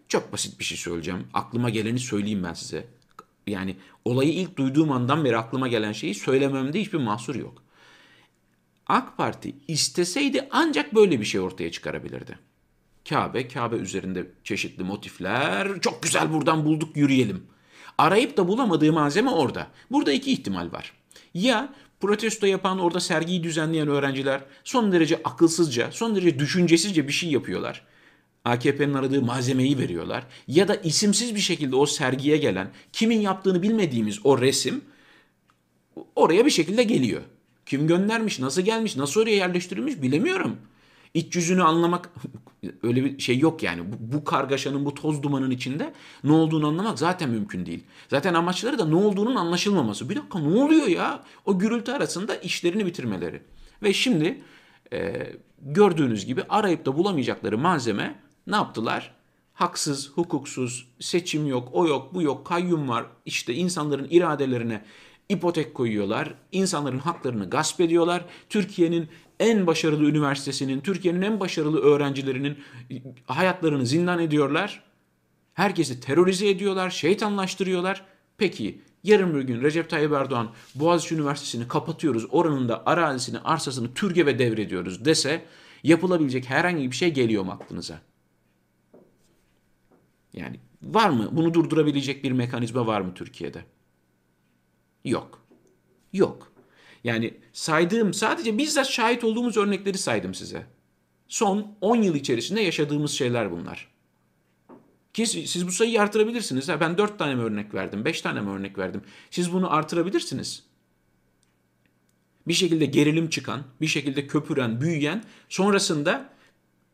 Çok 0.08 0.34
basit 0.34 0.60
bir 0.60 0.63
şey 0.63 0.77
söyleyeceğim. 0.77 1.27
Aklıma 1.34 1.70
geleni 1.70 2.00
söyleyeyim 2.00 2.43
ben 2.43 2.53
size. 2.53 2.88
Yani 3.47 3.75
olayı 4.05 4.33
ilk 4.33 4.57
duyduğum 4.57 4.91
andan 4.91 5.25
beri 5.25 5.38
aklıma 5.38 5.67
gelen 5.67 5.91
şeyi 5.91 6.15
söylememde 6.15 6.81
hiçbir 6.81 6.97
mahsur 6.97 7.35
yok. 7.35 7.63
AK 8.88 9.17
Parti 9.17 9.55
isteseydi 9.67 10.47
ancak 10.51 10.95
böyle 10.95 11.19
bir 11.19 11.25
şey 11.25 11.41
ortaya 11.41 11.71
çıkarabilirdi. 11.71 12.39
Kabe, 13.09 13.47
Kabe 13.47 13.75
üzerinde 13.75 14.31
çeşitli 14.43 14.83
motifler. 14.83 15.79
Çok 15.81 16.03
güzel 16.03 16.33
buradan 16.33 16.65
bulduk 16.65 16.97
yürüyelim. 16.97 17.43
Arayıp 17.97 18.38
da 18.38 18.47
bulamadığı 18.47 18.93
malzeme 18.93 19.29
orada. 19.29 19.67
Burada 19.91 20.12
iki 20.12 20.31
ihtimal 20.31 20.71
var. 20.71 20.93
Ya 21.33 21.73
protesto 22.00 22.45
yapan 22.47 22.79
orada 22.79 23.00
sergiyi 23.00 23.43
düzenleyen 23.43 23.88
öğrenciler 23.88 24.41
son 24.63 24.91
derece 24.91 25.21
akılsızca, 25.23 25.91
son 25.91 26.15
derece 26.15 26.39
düşüncesizce 26.39 27.07
bir 27.07 27.13
şey 27.13 27.31
yapıyorlar. 27.31 27.85
AKP'nin 28.45 28.93
aradığı 28.93 29.21
malzemeyi 29.21 29.77
veriyorlar. 29.77 30.23
Ya 30.47 30.67
da 30.67 30.75
isimsiz 30.75 31.35
bir 31.35 31.39
şekilde 31.39 31.75
o 31.75 31.85
sergiye 31.85 32.38
gelen, 32.38 32.67
kimin 32.93 33.21
yaptığını 33.21 33.62
bilmediğimiz 33.62 34.25
o 34.25 34.41
resim 34.41 34.81
oraya 36.15 36.45
bir 36.45 36.51
şekilde 36.51 36.83
geliyor. 36.83 37.21
Kim 37.65 37.88
göndermiş, 37.88 38.39
nasıl 38.39 38.62
gelmiş, 38.62 38.95
nasıl 38.95 39.21
oraya 39.21 39.35
yerleştirilmiş 39.35 40.01
bilemiyorum. 40.01 40.57
İç 41.13 41.35
yüzünü 41.35 41.63
anlamak 41.63 42.09
öyle 42.83 43.03
bir 43.03 43.19
şey 43.19 43.39
yok 43.39 43.63
yani. 43.63 43.81
Bu, 43.91 43.95
bu 44.00 44.23
kargaşanın, 44.23 44.85
bu 44.85 44.93
toz 44.93 45.23
dumanın 45.23 45.51
içinde 45.51 45.93
ne 46.23 46.31
olduğunu 46.31 46.67
anlamak 46.67 47.00
zaten 47.00 47.29
mümkün 47.29 47.65
değil. 47.65 47.83
Zaten 48.09 48.33
amaçları 48.33 48.79
da 48.79 48.85
ne 48.85 48.95
olduğunun 48.95 49.35
anlaşılmaması. 49.35 50.09
Bir 50.09 50.15
dakika 50.15 50.39
ne 50.39 50.63
oluyor 50.63 50.88
ya? 50.88 51.23
O 51.45 51.59
gürültü 51.59 51.91
arasında 51.91 52.35
işlerini 52.35 52.85
bitirmeleri. 52.85 53.41
Ve 53.83 53.93
şimdi 53.93 54.41
e, 54.93 55.27
gördüğünüz 55.62 56.25
gibi 56.25 56.43
arayıp 56.50 56.85
da 56.85 56.97
bulamayacakları 56.97 57.57
malzeme 57.57 58.15
ne 58.47 58.55
yaptılar? 58.55 59.13
Haksız, 59.53 60.12
hukuksuz, 60.12 60.88
seçim 61.00 61.47
yok, 61.47 61.69
o 61.71 61.88
yok, 61.88 62.13
bu 62.13 62.21
yok, 62.21 62.45
kayyum 62.45 62.89
var. 62.89 63.05
İşte 63.25 63.53
insanların 63.53 64.07
iradelerine 64.09 64.85
ipotek 65.29 65.73
koyuyorlar. 65.73 66.33
insanların 66.51 67.00
haklarını 67.00 67.50
gasp 67.50 67.81
ediyorlar. 67.81 68.25
Türkiye'nin 68.50 69.09
en 69.39 69.67
başarılı 69.67 70.03
üniversitesinin, 70.03 70.81
Türkiye'nin 70.81 71.21
en 71.21 71.39
başarılı 71.39 71.81
öğrencilerinin 71.81 72.57
hayatlarını 73.25 73.85
zindan 73.85 74.19
ediyorlar. 74.19 74.83
Herkesi 75.53 76.00
terörize 76.00 76.50
ediyorlar, 76.50 76.89
şeytanlaştırıyorlar. 76.89 78.05
Peki 78.38 78.81
yarın 79.03 79.35
bir 79.35 79.41
gün 79.41 79.62
Recep 79.62 79.89
Tayyip 79.89 80.12
Erdoğan 80.12 80.51
Boğaziçi 80.75 81.15
Üniversitesi'ni 81.15 81.67
kapatıyoruz, 81.67 82.25
oranın 82.31 82.69
da 82.69 82.85
arazisini, 82.85 83.39
arsasını 83.39 83.93
TÜRGEV'e 83.93 84.39
devrediyoruz 84.39 85.05
dese 85.05 85.45
yapılabilecek 85.83 86.50
herhangi 86.50 86.91
bir 86.91 86.95
şey 86.95 87.13
geliyor 87.13 87.43
mu 87.43 87.51
aklınıza? 87.51 88.00
Yani 90.34 90.60
var 90.84 91.10
mı? 91.10 91.30
Bunu 91.32 91.54
durdurabilecek 91.54 92.24
bir 92.24 92.32
mekanizma 92.32 92.88
var 92.88 93.02
mı 93.02 93.13
Türkiye'de? 93.13 93.66
Yok. 95.06 95.42
Yok. 96.13 96.54
Yani 97.04 97.34
saydığım 97.54 98.13
sadece 98.13 98.58
bizzat 98.58 98.88
şahit 98.88 99.24
olduğumuz 99.24 99.58
örnekleri 99.58 99.98
saydım 99.98 100.34
size. 100.34 100.66
Son 101.28 101.75
10 101.82 101.96
yıl 101.96 102.16
içerisinde 102.16 102.62
yaşadığımız 102.62 103.12
şeyler 103.12 103.52
bunlar. 103.52 103.94
Ki 105.13 105.25
siz 105.25 105.68
bu 105.68 105.72
sayıyı 105.72 106.02
artırabilirsiniz. 106.02 106.70
Ha, 106.70 106.80
ben 106.80 106.98
4 106.98 107.20
tane 107.20 107.36
mi 107.36 107.42
örnek 107.42 107.74
verdim, 107.74 108.06
5 108.06 108.22
tane 108.22 108.42
mi 108.42 108.50
örnek 108.50 108.78
verdim? 108.78 109.02
Siz 109.32 109.54
bunu 109.54 109.74
artırabilirsiniz. 109.74 110.63
Bir 112.48 112.54
şekilde 112.54 112.86
gerilim 112.86 113.30
çıkan, 113.30 113.63
bir 113.82 113.88
şekilde 113.88 114.28
köpüren, 114.28 114.82
büyüyen, 114.82 115.24
sonrasında 115.50 116.30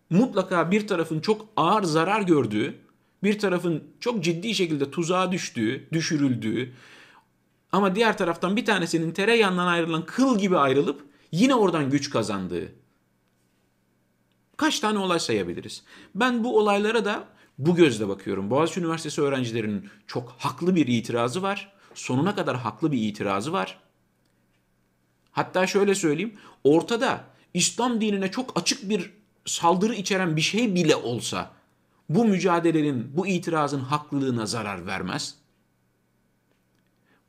mutlaka 0.09 0.71
bir 0.71 0.87
tarafın 0.87 1.19
çok 1.19 1.47
ağır 1.55 1.83
zarar 1.83 2.21
gördüğü, 2.21 2.75
bir 3.23 3.39
tarafın 3.39 3.83
çok 3.99 4.23
ciddi 4.23 4.55
şekilde 4.55 4.91
tuzağa 4.91 5.31
düştüğü, 5.31 5.87
düşürüldüğü, 5.91 6.73
ama 7.71 7.95
diğer 7.95 8.17
taraftan 8.17 8.55
bir 8.55 8.65
tanesinin 8.65 9.11
tereyağından 9.11 9.67
ayrılan 9.67 10.05
kıl 10.05 10.39
gibi 10.39 10.57
ayrılıp 10.57 11.05
yine 11.31 11.55
oradan 11.55 11.89
güç 11.89 12.09
kazandığı. 12.09 12.71
Kaç 14.57 14.79
tane 14.79 14.99
olay 14.99 15.19
sayabiliriz? 15.19 15.83
Ben 16.15 16.43
bu 16.43 16.57
olaylara 16.57 17.05
da 17.05 17.27
bu 17.57 17.75
gözle 17.75 18.07
bakıyorum. 18.07 18.49
Boğaziçi 18.49 18.79
Üniversitesi 18.79 19.21
öğrencilerinin 19.21 19.89
çok 20.07 20.35
haklı 20.37 20.75
bir 20.75 20.87
itirazı 20.87 21.41
var. 21.41 21.73
Sonuna 21.93 22.35
kadar 22.35 22.57
haklı 22.57 22.91
bir 22.91 23.01
itirazı 23.01 23.53
var. 23.53 23.79
Hatta 25.31 25.67
şöyle 25.67 25.95
söyleyeyim. 25.95 26.33
Ortada 26.63 27.23
İslam 27.53 28.01
dinine 28.01 28.31
çok 28.31 28.59
açık 28.59 28.89
bir 28.89 29.11
saldırı 29.45 29.95
içeren 29.95 30.35
bir 30.35 30.41
şey 30.41 30.75
bile 30.75 30.95
olsa 30.95 31.51
bu 32.09 32.25
mücadelenin, 32.25 33.17
bu 33.17 33.27
itirazın 33.27 33.79
haklılığına 33.79 34.45
zarar 34.45 34.85
vermez. 34.85 35.35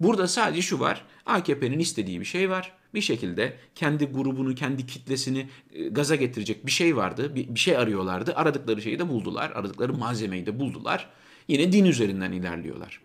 Burada 0.00 0.28
sadece 0.28 0.62
şu 0.62 0.80
var. 0.80 1.04
AKP'nin 1.26 1.78
istediği 1.78 2.20
bir 2.20 2.24
şey 2.24 2.50
var. 2.50 2.72
Bir 2.94 3.00
şekilde 3.00 3.56
kendi 3.74 4.06
grubunu, 4.06 4.54
kendi 4.54 4.86
kitlesini 4.86 5.48
e, 5.72 5.88
gaza 5.88 6.14
getirecek 6.14 6.66
bir 6.66 6.70
şey 6.70 6.96
vardı. 6.96 7.34
Bir, 7.34 7.58
şey 7.58 7.76
arıyorlardı. 7.76 8.34
Aradıkları 8.36 8.82
şeyi 8.82 8.98
de 8.98 9.08
buldular. 9.08 9.50
Aradıkları 9.50 9.94
malzemeyi 9.94 10.46
de 10.46 10.60
buldular. 10.60 11.10
Yine 11.48 11.72
din 11.72 11.84
üzerinden 11.84 12.32
ilerliyorlar. 12.32 13.00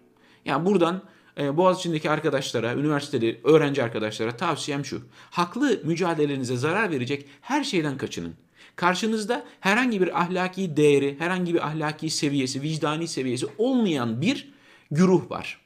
Yani 0.46 0.66
buradan 0.66 1.04
e, 1.38 1.58
Boğaziçi'ndeki 1.58 2.10
arkadaşlara, 2.10 2.74
üniversiteli 2.74 3.42
öğrenci 3.44 3.84
arkadaşlara 3.84 4.38
tavsiyem 4.38 4.86
şu. 4.86 5.02
Haklı 5.32 5.82
mücadelenize 5.84 6.58
zarar 6.58 6.92
verecek 6.92 7.26
her 7.42 7.64
şeyden 7.64 7.98
kaçının. 7.98 8.36
Karşınızda 8.76 9.46
herhangi 9.60 10.02
bir 10.02 10.22
ahlaki 10.22 10.78
değeri, 10.78 11.20
herhangi 11.20 11.54
bir 11.54 11.68
ahlaki 11.68 12.10
seviyesi, 12.10 12.62
vicdani 12.62 13.08
seviyesi 13.08 13.48
olmayan 13.58 14.22
bir 14.22 14.54
güruh 14.92 15.32
var. 15.32 15.62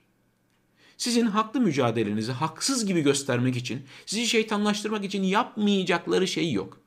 Sizin 0.97 1.25
haklı 1.25 1.59
mücadelenizi 1.59 2.31
haksız 2.31 2.85
gibi 2.85 3.01
göstermek 3.01 3.55
için, 3.55 3.81
sizi 4.05 4.27
şeytanlaştırmak 4.27 5.05
için 5.05 5.23
yapmayacakları 5.23 6.27
şey 6.27 6.51
yok. 6.51 6.77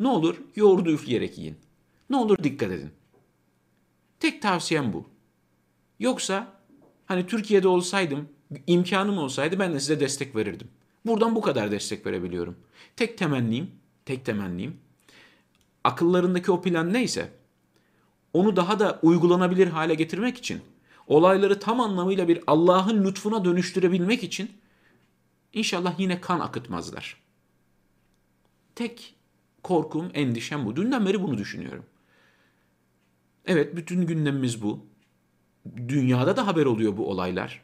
Ne 0.00 0.08
olur 0.08 0.36
yoğurdu 0.56 0.90
üfleyerek 0.90 1.38
yiyin. 1.38 1.56
Ne 2.10 2.16
olur 2.16 2.38
dikkat 2.42 2.70
edin. 2.70 2.90
Tek 4.20 4.42
tavsiyem 4.42 4.92
bu. 4.92 5.06
Yoksa 5.98 6.60
hani 7.06 7.26
Türkiye'de 7.26 7.68
olsaydım, 7.68 8.28
imkanım 8.66 9.18
olsaydı 9.18 9.58
ben 9.58 9.74
de 9.74 9.80
size 9.80 10.00
destek 10.00 10.36
verirdim. 10.36 10.68
Buradan 11.06 11.36
bu 11.36 11.40
kadar 11.40 11.70
destek 11.70 12.06
verebiliyorum. 12.06 12.56
Tek 12.96 13.18
temennim, 13.18 13.70
tek 14.04 14.24
temennim 14.24 14.80
akıllarındaki 15.88 16.52
o 16.52 16.62
plan 16.62 16.92
neyse 16.92 17.32
onu 18.32 18.56
daha 18.56 18.78
da 18.78 18.98
uygulanabilir 19.02 19.66
hale 19.66 19.94
getirmek 19.94 20.38
için 20.38 20.60
olayları 21.06 21.60
tam 21.60 21.80
anlamıyla 21.80 22.28
bir 22.28 22.40
Allah'ın 22.46 23.04
lütfuna 23.04 23.44
dönüştürebilmek 23.44 24.22
için 24.22 24.50
inşallah 25.52 26.00
yine 26.00 26.20
kan 26.20 26.40
akıtmazlar. 26.40 27.16
Tek 28.74 29.14
korkum, 29.62 30.10
endişem 30.14 30.66
bu. 30.66 30.76
Dünden 30.76 31.06
beri 31.06 31.22
bunu 31.22 31.38
düşünüyorum. 31.38 31.84
Evet, 33.46 33.76
bütün 33.76 34.06
gündemimiz 34.06 34.62
bu. 34.62 34.86
Dünyada 35.76 36.36
da 36.36 36.46
haber 36.46 36.66
oluyor 36.66 36.96
bu 36.96 37.10
olaylar. 37.10 37.62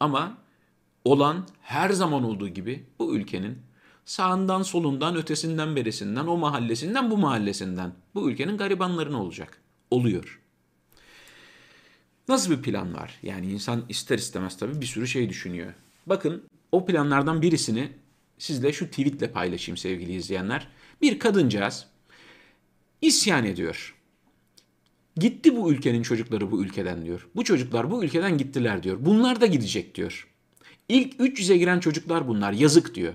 Ama 0.00 0.38
olan 1.04 1.46
her 1.62 1.90
zaman 1.90 2.24
olduğu 2.24 2.48
gibi 2.48 2.86
bu 2.98 3.14
ülkenin 3.14 3.58
sağından 4.10 4.62
solundan 4.62 5.16
ötesinden 5.16 5.76
berisinden 5.76 6.26
o 6.26 6.36
mahallesinden 6.36 7.10
bu 7.10 7.16
mahallesinden 7.16 7.92
bu 8.14 8.30
ülkenin 8.30 8.56
garibanlarına 8.56 9.22
olacak. 9.22 9.60
Oluyor. 9.90 10.40
Nasıl 12.28 12.50
bir 12.50 12.62
plan 12.62 12.94
var? 12.94 13.18
Yani 13.22 13.52
insan 13.52 13.84
ister 13.88 14.18
istemez 14.18 14.56
tabii 14.56 14.80
bir 14.80 14.86
sürü 14.86 15.08
şey 15.08 15.28
düşünüyor. 15.28 15.74
Bakın 16.06 16.42
o 16.72 16.86
planlardan 16.86 17.42
birisini 17.42 17.92
sizle 18.38 18.72
şu 18.72 18.86
tweetle 18.86 19.32
paylaşayım 19.32 19.76
sevgili 19.76 20.12
izleyenler. 20.12 20.68
Bir 21.02 21.18
kadıncağız 21.18 21.86
isyan 23.02 23.44
ediyor. 23.44 23.96
Gitti 25.16 25.56
bu 25.56 25.72
ülkenin 25.72 26.02
çocukları 26.02 26.50
bu 26.50 26.62
ülkeden 26.62 27.04
diyor. 27.04 27.28
Bu 27.36 27.44
çocuklar 27.44 27.90
bu 27.90 28.04
ülkeden 28.04 28.38
gittiler 28.38 28.82
diyor. 28.82 28.96
Bunlar 29.00 29.40
da 29.40 29.46
gidecek 29.46 29.94
diyor. 29.94 30.28
İlk 30.88 31.14
300'e 31.14 31.56
giren 31.56 31.80
çocuklar 31.80 32.28
bunlar. 32.28 32.52
Yazık 32.52 32.94
diyor. 32.94 33.14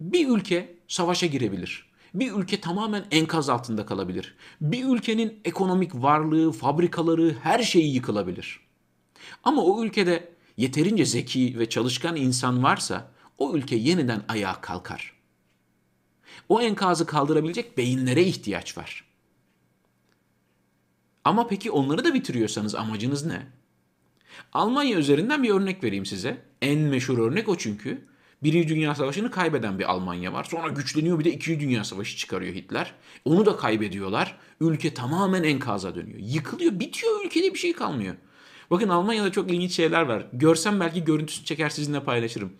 Bir 0.00 0.28
ülke 0.28 0.76
savaşa 0.88 1.26
girebilir. 1.26 1.86
Bir 2.14 2.32
ülke 2.32 2.60
tamamen 2.60 3.04
enkaz 3.10 3.48
altında 3.48 3.86
kalabilir. 3.86 4.34
Bir 4.60 4.84
ülkenin 4.84 5.40
ekonomik 5.44 5.94
varlığı, 5.94 6.52
fabrikaları, 6.52 7.36
her 7.42 7.62
şeyi 7.62 7.94
yıkılabilir. 7.94 8.60
Ama 9.44 9.64
o 9.64 9.84
ülkede 9.84 10.32
yeterince 10.56 11.04
zeki 11.04 11.58
ve 11.58 11.68
çalışkan 11.68 12.16
insan 12.16 12.62
varsa 12.62 13.10
o 13.38 13.56
ülke 13.56 13.76
yeniden 13.76 14.22
ayağa 14.28 14.60
kalkar. 14.60 15.12
O 16.48 16.60
enkazı 16.60 17.06
kaldırabilecek 17.06 17.78
beyinlere 17.78 18.22
ihtiyaç 18.22 18.78
var. 18.78 19.04
Ama 21.24 21.46
peki 21.46 21.70
onları 21.70 22.04
da 22.04 22.14
bitiriyorsanız 22.14 22.74
amacınız 22.74 23.26
ne? 23.26 23.46
Almanya 24.52 24.98
üzerinden 24.98 25.42
bir 25.42 25.50
örnek 25.50 25.84
vereyim 25.84 26.06
size. 26.06 26.42
En 26.62 26.78
meşhur 26.78 27.18
örnek 27.18 27.48
o 27.48 27.56
çünkü. 27.56 28.08
Birinci 28.44 28.68
Dünya 28.68 28.94
Savaşı'nı 28.94 29.30
kaybeden 29.30 29.78
bir 29.78 29.90
Almanya 29.90 30.32
var. 30.32 30.44
Sonra 30.44 30.68
güçleniyor 30.68 31.18
bir 31.18 31.24
de 31.24 31.32
İkinci 31.32 31.60
Dünya 31.60 31.84
Savaşı 31.84 32.16
çıkarıyor 32.16 32.54
Hitler. 32.54 32.94
Onu 33.24 33.46
da 33.46 33.56
kaybediyorlar. 33.56 34.38
Ülke 34.60 34.94
tamamen 34.94 35.42
enkaza 35.42 35.94
dönüyor. 35.94 36.18
Yıkılıyor, 36.22 36.80
bitiyor 36.80 37.24
ülkede 37.24 37.54
bir 37.54 37.58
şey 37.58 37.72
kalmıyor. 37.72 38.14
Bakın 38.70 38.88
Almanya'da 38.88 39.32
çok 39.32 39.50
ilginç 39.50 39.72
şeyler 39.72 40.02
var. 40.02 40.26
Görsem 40.32 40.80
belki 40.80 41.04
görüntüsü 41.04 41.44
çeker 41.44 41.68
sizinle 41.68 42.04
paylaşırım. 42.04 42.52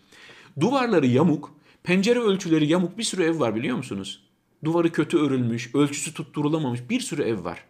Duvarları 0.61 1.07
yamuk, 1.07 1.55
pencere 1.83 2.19
ölçüleri 2.19 2.67
yamuk 2.67 2.99
bir 2.99 3.03
sürü 3.03 3.23
ev 3.23 3.41
var 3.41 3.55
biliyor 3.55 3.77
musunuz? 3.77 4.23
Duvarı 4.65 4.93
kötü 4.93 5.19
örülmüş, 5.19 5.75
ölçüsü 5.75 6.15
tutturulamamış 6.15 6.81
bir 6.91 7.01
sürü 7.01 7.23
ev 7.23 7.45
var. 7.45 7.65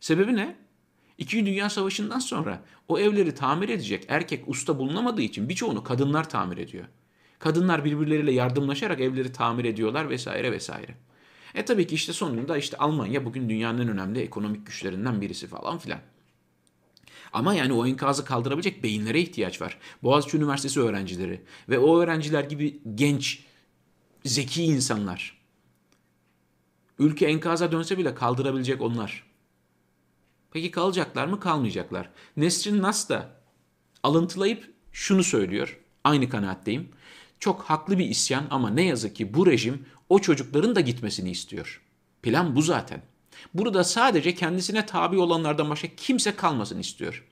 Sebebi 0.00 0.36
ne? 0.36 0.56
İkinci 1.18 1.46
Dünya 1.46 1.70
Savaşı'ndan 1.70 2.18
sonra 2.18 2.62
o 2.88 2.98
evleri 2.98 3.34
tamir 3.34 3.68
edecek 3.68 4.04
erkek 4.08 4.48
usta 4.48 4.78
bulunamadığı 4.78 5.22
için 5.22 5.48
birçoğunu 5.48 5.84
kadınlar 5.84 6.28
tamir 6.28 6.58
ediyor. 6.58 6.84
Kadınlar 7.42 7.84
birbirleriyle 7.84 8.32
yardımlaşarak 8.32 9.00
evleri 9.00 9.32
tamir 9.32 9.64
ediyorlar 9.64 10.10
vesaire 10.10 10.52
vesaire. 10.52 10.94
E 11.54 11.64
tabii 11.64 11.86
ki 11.86 11.94
işte 11.94 12.12
sonunda 12.12 12.56
işte 12.56 12.76
Almanya 12.76 13.24
bugün 13.24 13.48
dünyanın 13.48 13.78
en 13.78 13.88
önemli 13.88 14.20
ekonomik 14.20 14.66
güçlerinden 14.66 15.20
birisi 15.20 15.46
falan 15.46 15.78
filan. 15.78 15.98
Ama 17.32 17.54
yani 17.54 17.72
o 17.72 17.86
enkazı 17.86 18.24
kaldırabilecek 18.24 18.82
beyinlere 18.82 19.20
ihtiyaç 19.20 19.60
var. 19.60 19.78
Boğaziçi 20.02 20.36
Üniversitesi 20.36 20.80
öğrencileri 20.80 21.42
ve 21.68 21.78
o 21.78 22.00
öğrenciler 22.00 22.44
gibi 22.44 22.80
genç, 22.94 23.44
zeki 24.24 24.64
insanlar. 24.64 25.38
Ülke 26.98 27.26
enkaza 27.26 27.72
dönse 27.72 27.98
bile 27.98 28.14
kaldırabilecek 28.14 28.80
onlar. 28.80 29.24
Peki 30.52 30.70
kalacaklar 30.70 31.26
mı? 31.26 31.40
Kalmayacaklar. 31.40 32.10
Nesrin 32.36 32.82
Nas 32.82 33.08
da 33.08 33.30
alıntılayıp 34.02 34.74
şunu 34.92 35.24
söylüyor. 35.24 35.78
Aynı 36.04 36.28
kanaatteyim. 36.28 36.88
Çok 37.42 37.62
haklı 37.62 37.98
bir 37.98 38.08
isyan 38.08 38.46
ama 38.50 38.70
ne 38.70 38.82
yazık 38.82 39.16
ki 39.16 39.34
bu 39.34 39.46
rejim 39.46 39.86
o 40.08 40.18
çocukların 40.18 40.74
da 40.74 40.80
gitmesini 40.80 41.30
istiyor. 41.30 41.82
Plan 42.22 42.56
bu 42.56 42.62
zaten. 42.62 43.02
Burada 43.54 43.84
sadece 43.84 44.34
kendisine 44.34 44.86
tabi 44.86 45.18
olanlardan 45.18 45.70
başka 45.70 45.88
kimse 45.96 46.36
kalmasın 46.36 46.78
istiyor. 46.78 47.28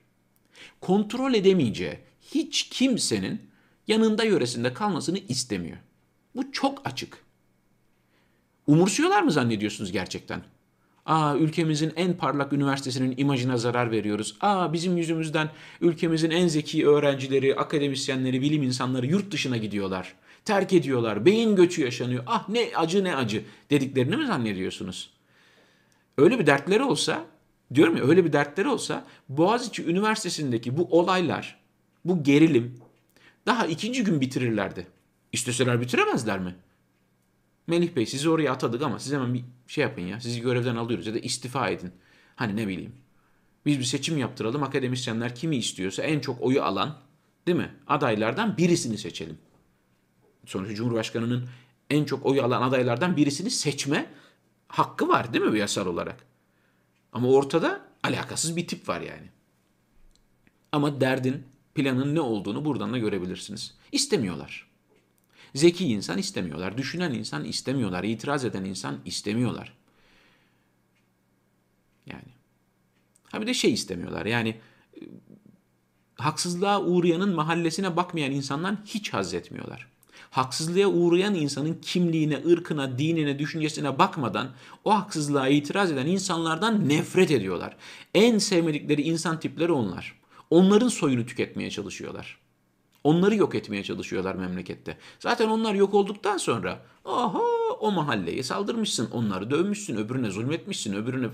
Kontrol 0.81 1.33
edemeyeceği 1.33 1.99
hiç 2.21 2.69
kimsenin 2.69 3.49
yanında 3.87 4.23
yöresinde 4.23 4.73
kalmasını 4.73 5.17
istemiyor. 5.17 5.77
Bu 6.35 6.51
çok 6.51 6.81
açık. 6.85 7.25
Umursuyorlar 8.67 9.21
mı 9.21 9.31
zannediyorsunuz 9.31 9.91
gerçekten? 9.91 10.43
Aa 11.05 11.35
ülkemizin 11.35 11.93
en 11.95 12.17
parlak 12.17 12.53
üniversitesinin 12.53 13.13
imajına 13.17 13.57
zarar 13.57 13.91
veriyoruz. 13.91 14.35
Aa 14.41 14.73
bizim 14.73 14.97
yüzümüzden 14.97 15.49
ülkemizin 15.81 16.31
en 16.31 16.47
zeki 16.47 16.87
öğrencileri, 16.87 17.55
akademisyenleri, 17.55 18.41
bilim 18.41 18.63
insanları 18.63 19.05
yurt 19.05 19.31
dışına 19.31 19.57
gidiyorlar. 19.57 20.13
Terk 20.45 20.73
ediyorlar. 20.73 21.25
Beyin 21.25 21.55
göçü 21.55 21.81
yaşanıyor. 21.81 22.23
Ah 22.27 22.49
ne 22.49 22.69
acı 22.75 23.03
ne 23.03 23.15
acı 23.15 23.43
dediklerini 23.69 24.15
mi 24.15 24.25
zannediyorsunuz? 24.25 25.09
Öyle 26.17 26.39
bir 26.39 26.47
dertleri 26.47 26.83
olsa, 26.83 27.25
diyorum 27.73 27.97
ya 27.97 28.03
öyle 28.03 28.25
bir 28.25 28.33
dertleri 28.33 28.67
olsa 28.67 29.05
Boğaziçi 29.29 29.85
Üniversitesi'ndeki 29.85 30.77
bu 30.77 30.87
olaylar, 30.91 31.59
bu 32.05 32.23
gerilim 32.23 32.77
daha 33.45 33.65
ikinci 33.65 34.03
gün 34.03 34.21
bitirirlerdi. 34.21 34.87
İsteseler 35.31 35.81
bitiremezler 35.81 36.39
mi? 36.39 36.55
Melih 37.67 37.95
Bey 37.95 38.05
sizi 38.05 38.29
oraya 38.29 38.51
atadık 38.51 38.81
ama 38.81 38.99
siz 38.99 39.13
hemen 39.13 39.33
bir 39.33 39.43
şey 39.67 39.81
yapın 39.81 40.01
ya. 40.01 40.19
Sizi 40.19 40.41
görevden 40.41 40.75
alıyoruz 40.75 41.07
ya 41.07 41.13
da 41.13 41.19
istifa 41.19 41.69
edin. 41.69 41.91
Hani 42.35 42.55
ne 42.55 42.67
bileyim. 42.67 42.93
Biz 43.65 43.79
bir 43.79 43.83
seçim 43.83 44.17
yaptıralım. 44.17 44.63
Akademisyenler 44.63 45.35
kimi 45.35 45.55
istiyorsa 45.57 46.03
en 46.03 46.19
çok 46.19 46.41
oyu 46.41 46.63
alan 46.63 46.97
değil 47.47 47.57
mi? 47.57 47.75
Adaylardan 47.87 48.57
birisini 48.57 48.97
seçelim. 48.97 49.37
Sonuçta 50.45 50.75
Cumhurbaşkanı'nın 50.75 51.49
en 51.89 52.05
çok 52.05 52.25
oyu 52.25 52.43
alan 52.43 52.61
adaylardan 52.61 53.17
birisini 53.17 53.49
seçme 53.51 54.09
hakkı 54.67 55.07
var 55.07 55.33
değil 55.33 55.45
mi 55.45 55.59
yasal 55.59 55.85
olarak? 55.85 56.25
Ama 57.13 57.27
ortada 57.27 57.85
alakasız 58.03 58.55
bir 58.55 58.67
tip 58.67 58.89
var 58.89 59.01
yani. 59.01 59.29
Ama 60.71 61.01
derdin, 61.01 61.43
planın 61.75 62.15
ne 62.15 62.21
olduğunu 62.21 62.65
buradan 62.65 62.93
da 62.93 62.97
görebilirsiniz. 62.97 63.75
İstemiyorlar. 63.91 64.70
Zeki 65.55 65.85
insan 65.87 66.17
istemiyorlar. 66.17 66.77
Düşünen 66.77 67.13
insan 67.13 67.45
istemiyorlar. 67.45 68.03
İtiraz 68.03 68.45
eden 68.45 68.63
insan 68.63 68.99
istemiyorlar. 69.05 69.73
Yani. 72.05 72.31
Ha 73.31 73.41
bir 73.41 73.47
de 73.47 73.53
şey 73.53 73.73
istemiyorlar. 73.73 74.25
Yani 74.25 74.49
e, 74.49 75.01
haksızlığa 76.15 76.81
uğrayanın 76.81 77.35
mahallesine 77.35 77.95
bakmayan 77.95 78.31
insandan 78.31 78.79
hiç 78.85 79.13
haz 79.13 79.33
etmiyorlar. 79.33 79.87
Haksızlığa 80.29 80.87
uğrayan 80.87 81.35
insanın 81.35 81.73
kimliğine, 81.81 82.43
ırkına, 82.51 82.97
dinine, 82.97 83.39
düşüncesine 83.39 83.99
bakmadan 83.99 84.51
o 84.83 84.93
haksızlığa 84.93 85.47
itiraz 85.47 85.91
eden 85.91 86.05
insanlardan 86.05 86.89
nefret 86.89 87.31
ediyorlar. 87.31 87.75
En 88.13 88.37
sevmedikleri 88.37 89.01
insan 89.01 89.39
tipleri 89.39 89.71
onlar. 89.71 90.19
Onların 90.49 90.87
soyunu 90.87 91.25
tüketmeye 91.25 91.69
çalışıyorlar. 91.69 92.40
Onları 93.03 93.35
yok 93.35 93.55
etmeye 93.55 93.83
çalışıyorlar 93.83 94.35
memlekette. 94.35 94.97
Zaten 95.19 95.49
onlar 95.49 95.73
yok 95.73 95.93
olduktan 95.93 96.37
sonra 96.37 96.85
aha 97.05 97.41
o 97.79 97.91
mahalleye 97.91 98.43
saldırmışsın, 98.43 99.11
onları 99.11 99.51
dövmüşsün, 99.51 99.95
öbürüne 99.95 100.29
zulmetmişsin, 100.29 100.93
öbürüne 100.93 101.29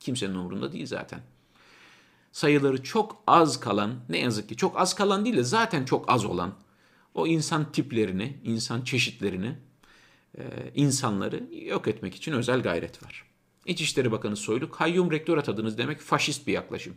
kimsenin 0.00 0.34
umurunda 0.34 0.72
değil 0.72 0.86
zaten. 0.86 1.20
Sayıları 2.32 2.82
çok 2.82 3.22
az 3.26 3.60
kalan, 3.60 3.94
ne 4.08 4.18
yazık 4.18 4.48
ki 4.48 4.56
çok 4.56 4.80
az 4.80 4.94
kalan 4.94 5.24
değil 5.24 5.36
de 5.36 5.42
zaten 5.42 5.84
çok 5.84 6.10
az 6.10 6.24
olan 6.24 6.54
o 7.14 7.26
insan 7.26 7.72
tiplerini, 7.72 8.36
insan 8.44 8.82
çeşitlerini, 8.82 9.56
insanları 10.74 11.42
yok 11.52 11.88
etmek 11.88 12.14
için 12.14 12.32
özel 12.32 12.62
gayret 12.62 13.04
var. 13.04 13.24
İçişleri 13.66 14.12
Bakanı 14.12 14.36
Soylu 14.36 14.70
kayyum 14.70 15.10
rektör 15.10 15.38
atadınız 15.38 15.78
demek 15.78 16.00
faşist 16.00 16.46
bir 16.46 16.52
yaklaşım. 16.52 16.94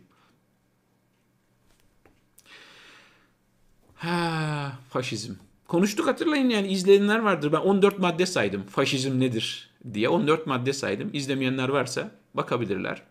Ha, 4.02 4.72
faşizm. 4.90 5.32
Konuştuk 5.68 6.06
hatırlayın 6.06 6.48
yani 6.48 6.68
izleyenler 6.68 7.18
vardır. 7.18 7.52
Ben 7.52 7.58
14 7.58 7.98
madde 7.98 8.26
saydım. 8.26 8.62
Faşizm 8.62 9.20
nedir 9.20 9.70
diye 9.94 10.08
14 10.08 10.46
madde 10.46 10.72
saydım. 10.72 11.10
İzlemeyenler 11.12 11.68
varsa 11.68 12.10
bakabilirler. 12.34 13.02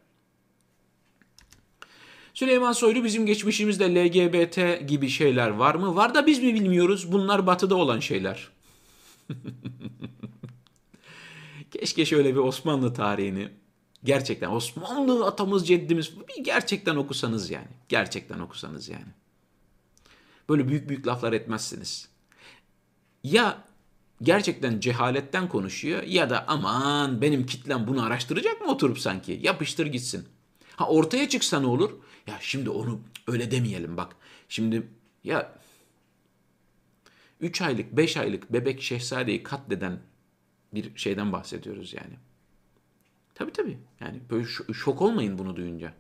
Süleyman 2.33 2.71
Soylu 2.71 3.03
bizim 3.03 3.25
geçmişimizde 3.25 3.95
LGBT 3.95 4.87
gibi 4.87 5.09
şeyler 5.09 5.49
var 5.49 5.75
mı? 5.75 5.95
Var 5.95 6.15
da 6.15 6.27
biz 6.27 6.39
mi 6.39 6.53
bilmiyoruz? 6.53 7.11
Bunlar 7.11 7.47
batıda 7.47 7.75
olan 7.75 7.99
şeyler. 7.99 8.47
Keşke 11.71 12.05
şöyle 12.05 12.33
bir 12.33 12.39
Osmanlı 12.39 12.93
tarihini 12.93 13.49
gerçekten 14.03 14.49
Osmanlı 14.49 15.25
atamız 15.25 15.67
ceddimiz 15.67 16.13
bir 16.19 16.43
gerçekten 16.43 16.95
okusanız 16.95 17.49
yani. 17.49 17.71
Gerçekten 17.89 18.39
okusanız 18.39 18.89
yani. 18.89 19.20
Böyle 20.51 20.67
büyük 20.67 20.89
büyük 20.89 21.07
laflar 21.07 21.33
etmezsiniz. 21.33 22.09
Ya 23.23 23.63
gerçekten 24.21 24.79
cehaletten 24.79 25.49
konuşuyor 25.49 26.03
ya 26.03 26.29
da 26.29 26.47
aman 26.47 27.21
benim 27.21 27.45
kitlem 27.45 27.87
bunu 27.87 28.03
araştıracak 28.03 28.61
mı 28.61 28.67
oturup 28.67 28.99
sanki? 28.99 29.39
Yapıştır 29.41 29.85
gitsin. 29.85 30.27
Ha 30.75 30.87
ortaya 30.87 31.29
çıksa 31.29 31.59
ne 31.59 31.65
olur? 31.65 31.91
Ya 32.27 32.37
şimdi 32.41 32.69
onu 32.69 32.99
öyle 33.27 33.51
demeyelim 33.51 33.97
bak. 33.97 34.15
Şimdi 34.49 34.87
ya 35.23 35.53
3 37.39 37.61
aylık 37.61 37.97
5 37.97 38.17
aylık 38.17 38.53
bebek 38.53 38.81
şehzadeyi 38.81 39.43
katleden 39.43 39.99
bir 40.73 40.97
şeyden 40.97 41.31
bahsediyoruz 41.31 41.93
yani. 41.93 42.13
Tabii 43.35 43.51
tabii. 43.53 43.77
Yani 43.99 44.19
böyle 44.29 44.47
şok 44.73 45.01
olmayın 45.01 45.37
bunu 45.37 45.55
duyunca. 45.55 45.93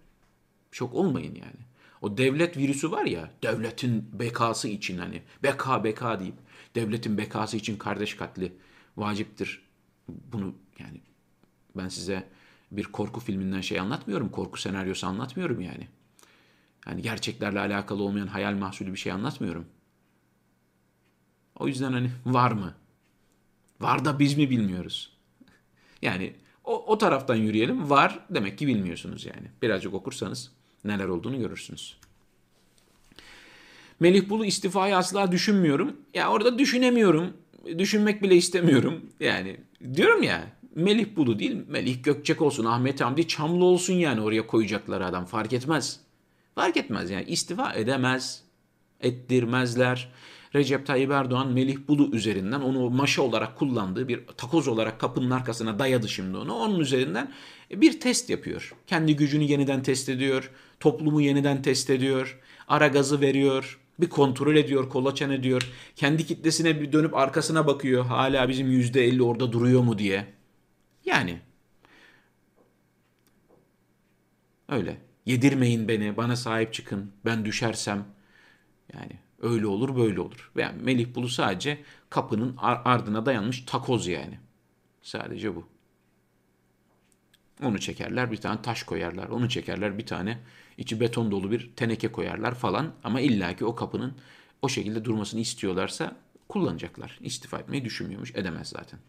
Şok 0.71 0.93
olmayın 0.93 1.35
yani. 1.35 1.70
O 2.01 2.17
devlet 2.17 2.57
virüsü 2.57 2.91
var 2.91 3.05
ya, 3.05 3.31
devletin 3.43 4.19
bekası 4.19 4.67
için 4.67 4.97
hani 4.97 5.21
beka 5.43 5.83
beka 5.83 6.19
deyip 6.19 6.35
devletin 6.75 7.17
bekası 7.17 7.57
için 7.57 7.77
kardeş 7.77 8.15
katli 8.15 8.53
vaciptir. 8.97 9.61
Bunu 10.07 10.55
yani 10.79 11.01
ben 11.77 11.89
size 11.89 12.29
bir 12.71 12.83
korku 12.83 13.19
filminden 13.19 13.61
şey 13.61 13.79
anlatmıyorum, 13.79 14.29
korku 14.29 14.59
senaryosu 14.59 15.07
anlatmıyorum 15.07 15.61
yani. 15.61 15.87
Yani 16.87 17.01
gerçeklerle 17.01 17.59
alakalı 17.59 18.03
olmayan 18.03 18.27
hayal 18.27 18.53
mahsulü 18.53 18.91
bir 18.91 18.97
şey 18.97 19.11
anlatmıyorum. 19.11 19.65
O 21.59 21.67
yüzden 21.67 21.93
hani 21.93 22.11
var 22.25 22.51
mı? 22.51 22.75
Var 23.81 24.05
da 24.05 24.19
biz 24.19 24.37
mi 24.37 24.49
bilmiyoruz? 24.49 25.17
Yani 26.01 26.35
o, 26.63 26.85
o 26.85 26.97
taraftan 26.97 27.35
yürüyelim. 27.35 27.89
Var 27.89 28.25
demek 28.29 28.57
ki 28.57 28.67
bilmiyorsunuz 28.67 29.25
yani. 29.25 29.47
Birazcık 29.61 29.93
okursanız 29.93 30.51
neler 30.83 31.07
olduğunu 31.07 31.39
görürsünüz. 31.39 31.97
Melih 33.99 34.29
Bulu 34.29 34.45
istifayı 34.45 34.97
asla 34.97 35.31
düşünmüyorum. 35.31 35.97
Ya 36.13 36.31
orada 36.31 36.59
düşünemiyorum. 36.59 37.33
Düşünmek 37.77 38.23
bile 38.23 38.35
istemiyorum. 38.35 39.01
Yani 39.19 39.57
diyorum 39.95 40.23
ya 40.23 40.47
Melih 40.75 41.15
Bulu 41.15 41.39
değil 41.39 41.57
Melih 41.67 42.03
Gökçek 42.03 42.41
olsun 42.41 42.65
Ahmet 42.65 43.01
Hamdi 43.01 43.27
Çamlı 43.27 43.63
olsun 43.63 43.93
yani 43.93 44.21
oraya 44.21 44.47
koyacakları 44.47 45.05
adam 45.05 45.25
fark 45.25 45.53
etmez. 45.53 45.99
Fark 46.55 46.77
etmez 46.77 47.09
yani 47.09 47.25
istifa 47.25 47.73
edemez. 47.73 48.43
Ettirmezler. 48.99 50.11
Recep 50.55 50.85
Tayyip 50.85 51.11
Erdoğan 51.11 51.51
Melih 51.51 51.77
Bulu 51.87 52.15
üzerinden 52.15 52.61
onu 52.61 52.89
maşa 52.89 53.21
olarak 53.21 53.57
kullandığı 53.57 54.07
bir 54.07 54.27
takoz 54.37 54.67
olarak 54.67 54.99
kapının 54.99 55.31
arkasına 55.31 55.79
dayadı 55.79 56.09
şimdi 56.09 56.37
onu. 56.37 56.53
Onun 56.53 56.79
üzerinden 56.79 57.31
bir 57.71 57.99
test 57.99 58.29
yapıyor. 58.29 58.75
Kendi 58.87 59.15
gücünü 59.15 59.43
yeniden 59.43 59.83
test 59.83 60.09
ediyor. 60.09 60.51
Toplumu 60.79 61.21
yeniden 61.21 61.61
test 61.61 61.89
ediyor. 61.89 62.39
Ara 62.67 62.87
gazı 62.87 63.21
veriyor. 63.21 63.79
Bir 63.99 64.09
kontrol 64.09 64.55
ediyor, 64.55 64.89
kolaçan 64.89 65.31
ediyor. 65.31 65.71
Kendi 65.95 66.25
kitlesine 66.25 66.81
bir 66.81 66.91
dönüp 66.91 67.15
arkasına 67.15 67.67
bakıyor. 67.67 68.05
Hala 68.05 68.49
bizim 68.49 68.71
%50 68.71 69.21
orada 69.21 69.51
duruyor 69.51 69.81
mu 69.81 69.97
diye. 69.97 70.25
Yani. 71.05 71.39
Öyle. 74.69 74.97
Yedirmeyin 75.25 75.87
beni, 75.87 76.17
bana 76.17 76.35
sahip 76.35 76.73
çıkın. 76.73 77.11
Ben 77.25 77.45
düşersem 77.45 78.05
yani 78.93 79.11
öyle 79.41 79.67
olur 79.67 79.95
böyle 79.95 80.19
olur. 80.19 80.51
Yani 80.57 80.81
Melih 80.83 81.15
Bulu 81.15 81.29
sadece 81.29 81.83
kapının 82.09 82.55
ardına 82.57 83.25
dayanmış 83.25 83.63
takoz 83.65 84.07
yani. 84.07 84.39
Sadece 85.01 85.55
bu. 85.55 85.67
Onu 87.63 87.79
çekerler 87.79 88.31
bir 88.31 88.37
tane 88.37 88.61
taş 88.61 88.83
koyarlar. 88.83 89.29
Onu 89.29 89.49
çekerler 89.49 89.97
bir 89.97 90.05
tane 90.05 90.39
içi 90.77 90.99
beton 90.99 91.31
dolu 91.31 91.51
bir 91.51 91.71
teneke 91.75 92.11
koyarlar 92.11 92.55
falan. 92.55 92.93
Ama 93.03 93.21
illaki 93.21 93.65
o 93.65 93.75
kapının 93.75 94.13
o 94.61 94.69
şekilde 94.69 95.05
durmasını 95.05 95.39
istiyorlarsa 95.39 96.15
kullanacaklar. 96.49 97.19
İstifa 97.21 97.59
etmeyi 97.59 97.85
düşünmüyormuş. 97.85 98.35
Edemez 98.35 98.67
zaten. 98.67 98.99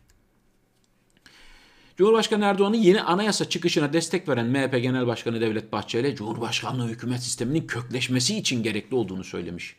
Cumhurbaşkanı 1.97 2.45
Erdoğan'ın 2.45 2.77
yeni 2.77 3.03
anayasa 3.03 3.49
çıkışına 3.49 3.93
destek 3.93 4.29
veren 4.29 4.47
MHP 4.47 4.83
Genel 4.83 5.07
Başkanı 5.07 5.41
Devlet 5.41 5.73
Bahçeli, 5.73 6.17
Cumhurbaşkanlığı 6.17 6.89
hükümet 6.89 7.23
sisteminin 7.23 7.67
kökleşmesi 7.67 8.39
için 8.39 8.63
gerekli 8.63 8.95
olduğunu 8.95 9.25
söylemiş. 9.25 9.77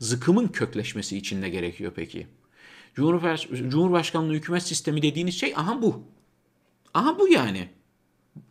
Zıkımın 0.00 0.48
kökleşmesi 0.48 1.16
için 1.16 1.42
ne 1.42 1.48
gerekiyor 1.48 1.92
peki? 1.96 2.26
Cumhurbaş 2.94 3.48
Cumhurbaşkanlığı 3.68 4.32
hükümet 4.32 4.62
sistemi 4.62 5.02
dediğiniz 5.02 5.34
şey 5.34 5.52
aha 5.56 5.82
bu. 5.82 6.02
Aha 6.94 7.18
bu 7.18 7.28
yani. 7.28 7.68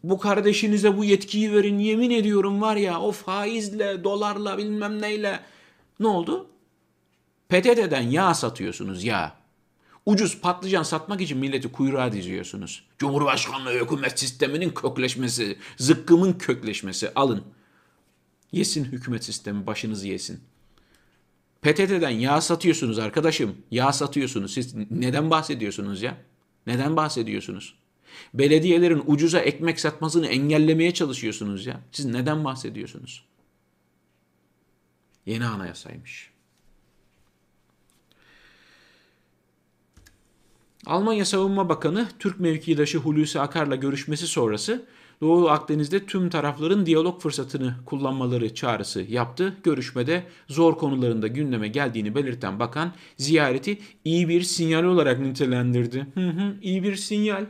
Bu 0.04 0.20
kardeşinize 0.20 0.98
bu 0.98 1.06
yetkiyi 1.06 1.54
verin 1.54 1.80
yemin 1.80 2.12
ediyorum 2.12 2.62
var 2.62 2.76
ya 2.76 3.02
o 3.02 3.12
faizle, 3.12 4.04
dolarla 4.04 4.58
bilmem 4.58 5.02
neyle. 5.02 5.40
Ne 6.00 6.08
oldu? 6.08 6.50
PTT'den 7.50 8.02
yağ 8.02 8.34
satıyorsunuz 8.34 9.04
ya. 9.04 9.40
Ucuz 10.06 10.42
patlıcan 10.42 10.84
satmak 10.84 11.22
için 11.22 11.38
milleti 11.38 11.72
kuyruğa 11.72 12.12
diziyorsunuz. 12.12 12.84
Cumhurbaşkanlığı 12.98 13.74
hükümet 13.74 14.20
sisteminin 14.20 14.70
kökleşmesi, 14.70 15.58
zıkkımın 15.78 16.34
kökleşmesi 16.34 17.14
alın. 17.14 17.44
Yesin 18.52 18.86
hükümet 18.86 19.24
sistemi 19.24 19.68
başınızı 19.68 20.08
yesin. 20.08 20.40
PTT'den 21.62 22.10
yağ 22.10 22.42
satıyorsunuz 22.42 23.00
arkadaşım. 23.00 23.58
Yağ 23.72 23.94
satıyorsunuz. 23.94 24.54
Siz 24.54 24.76
neden 24.92 25.30
bahsediyorsunuz 25.30 26.02
ya? 26.02 26.18
Neden 26.68 26.96
bahsediyorsunuz? 26.96 27.76
Belediyelerin 28.34 29.04
ucuza 29.06 29.40
ekmek 29.40 29.80
satmasını 29.80 30.28
engellemeye 30.28 30.94
çalışıyorsunuz 30.94 31.66
ya. 31.66 31.82
Siz 31.92 32.06
neden 32.06 32.44
bahsediyorsunuz? 32.44 33.26
Yeni 35.26 35.46
anayasaymış. 35.46 36.32
Almanya 40.86 41.26
Savunma 41.26 41.70
Bakanı 41.70 42.08
Türk 42.20 42.40
mevkidaşı 42.40 42.98
Hulusi 42.98 43.40
Akar'la 43.40 43.76
görüşmesi 43.76 44.28
sonrası 44.28 44.86
Doğu 45.22 45.50
Akdeniz'de 45.50 46.06
tüm 46.06 46.30
tarafların 46.30 46.86
diyalog 46.86 47.22
fırsatını 47.22 47.76
kullanmaları 47.86 48.56
çağrısı 48.56 49.02
yaptı. 49.02 49.58
Görüşmede 49.64 50.24
zor 50.48 50.78
konularında 50.78 51.28
gündeme 51.28 51.68
geldiğini 51.68 52.16
belirten 52.16 52.60
bakan 52.60 52.94
ziyareti 53.18 53.80
iyi 54.06 54.30
bir 54.30 54.42
sinyal 54.42 54.84
olarak 54.84 55.20
nitelendirdi. 55.20 56.08
Hı 56.14 56.30
hı, 56.30 56.56
iyi 56.62 56.84
bir 56.84 56.96
sinyal. 56.96 57.46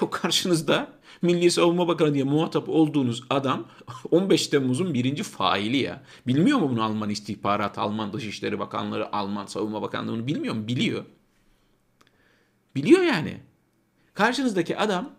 Yok 0.00 0.12
karşınızda 0.12 0.92
Milli 1.22 1.50
Savunma 1.50 1.88
Bakanı 1.88 2.14
diye 2.14 2.24
muhatap 2.24 2.68
olduğunuz 2.68 3.24
adam 3.30 3.64
15 4.10 4.48
Temmuz'un 4.48 4.94
birinci 4.94 5.22
faili 5.22 5.76
ya. 5.76 6.02
Bilmiyor 6.26 6.58
mu 6.58 6.70
bunu 6.70 6.82
Alman 6.82 7.10
istihbarat, 7.10 7.78
Alman 7.78 8.12
Dışişleri 8.12 8.58
Bakanları, 8.58 9.16
Alman 9.16 9.46
Savunma 9.46 9.82
Bakanlığı 9.82 10.26
bilmiyor 10.26 10.54
mu? 10.54 10.68
Biliyor. 10.68 11.04
Biliyor 12.74 13.02
yani. 13.02 13.40
Karşınızdaki 14.14 14.76
adam 14.76 15.10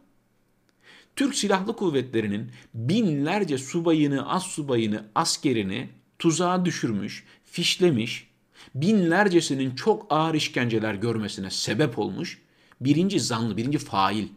Türk 1.15 1.35
Silahlı 1.35 1.75
Kuvvetleri'nin 1.75 2.51
binlerce 2.73 3.57
subayını, 3.57 4.29
as 4.29 4.47
subayını, 4.47 5.05
askerini 5.15 5.89
tuzağa 6.19 6.65
düşürmüş, 6.65 7.23
fişlemiş, 7.45 8.27
binlercesinin 8.75 9.75
çok 9.75 10.05
ağır 10.09 10.33
işkenceler 10.33 10.93
görmesine 10.93 11.49
sebep 11.49 11.99
olmuş 11.99 12.41
birinci 12.81 13.19
zanlı, 13.19 13.57
birinci 13.57 13.77
fail. 13.77 14.27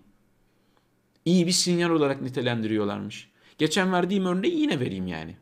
İyi 1.24 1.46
bir 1.46 1.52
sinyal 1.52 1.90
olarak 1.90 2.22
nitelendiriyorlarmış. 2.22 3.28
Geçen 3.58 3.92
verdiğim 3.92 4.26
örneği 4.26 4.60
yine 4.60 4.80
vereyim 4.80 5.06
yani. 5.06 5.36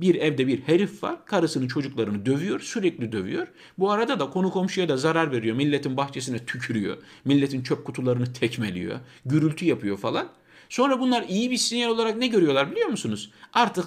Bir 0.00 0.14
evde 0.14 0.46
bir 0.46 0.60
herif 0.60 1.02
var. 1.02 1.26
Karısını 1.26 1.68
çocuklarını 1.68 2.26
dövüyor. 2.26 2.60
Sürekli 2.60 3.12
dövüyor. 3.12 3.48
Bu 3.78 3.90
arada 3.90 4.20
da 4.20 4.30
konu 4.30 4.50
komşuya 4.50 4.88
da 4.88 4.96
zarar 4.96 5.32
veriyor. 5.32 5.56
Milletin 5.56 5.96
bahçesine 5.96 6.46
tükürüyor. 6.46 6.96
Milletin 7.24 7.62
çöp 7.62 7.84
kutularını 7.84 8.32
tekmeliyor. 8.32 9.00
Gürültü 9.26 9.64
yapıyor 9.64 9.98
falan. 9.98 10.28
Sonra 10.68 11.00
bunlar 11.00 11.22
iyi 11.28 11.50
bir 11.50 11.56
sinyal 11.56 11.90
olarak 11.90 12.16
ne 12.16 12.26
görüyorlar 12.26 12.70
biliyor 12.70 12.88
musunuz? 12.88 13.32
Artık 13.52 13.86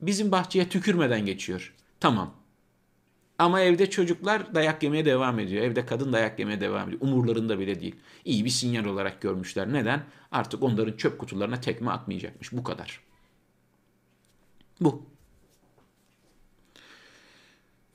bizim 0.00 0.32
bahçeye 0.32 0.68
tükürmeden 0.68 1.26
geçiyor. 1.26 1.74
Tamam. 2.00 2.34
Ama 3.38 3.60
evde 3.60 3.90
çocuklar 3.90 4.54
dayak 4.54 4.82
yemeye 4.82 5.04
devam 5.04 5.38
ediyor. 5.38 5.64
Evde 5.64 5.86
kadın 5.86 6.12
dayak 6.12 6.38
yemeye 6.38 6.60
devam 6.60 6.88
ediyor. 6.88 7.02
Umurlarında 7.02 7.58
bile 7.58 7.80
değil. 7.80 7.96
İyi 8.24 8.44
bir 8.44 8.50
sinyal 8.50 8.84
olarak 8.84 9.20
görmüşler. 9.20 9.72
Neden? 9.72 10.02
Artık 10.32 10.62
onların 10.62 10.96
çöp 10.96 11.18
kutularına 11.18 11.60
tekme 11.60 11.90
atmayacakmış. 11.90 12.52
Bu 12.52 12.64
kadar. 12.64 13.00
Bu. 14.80 15.17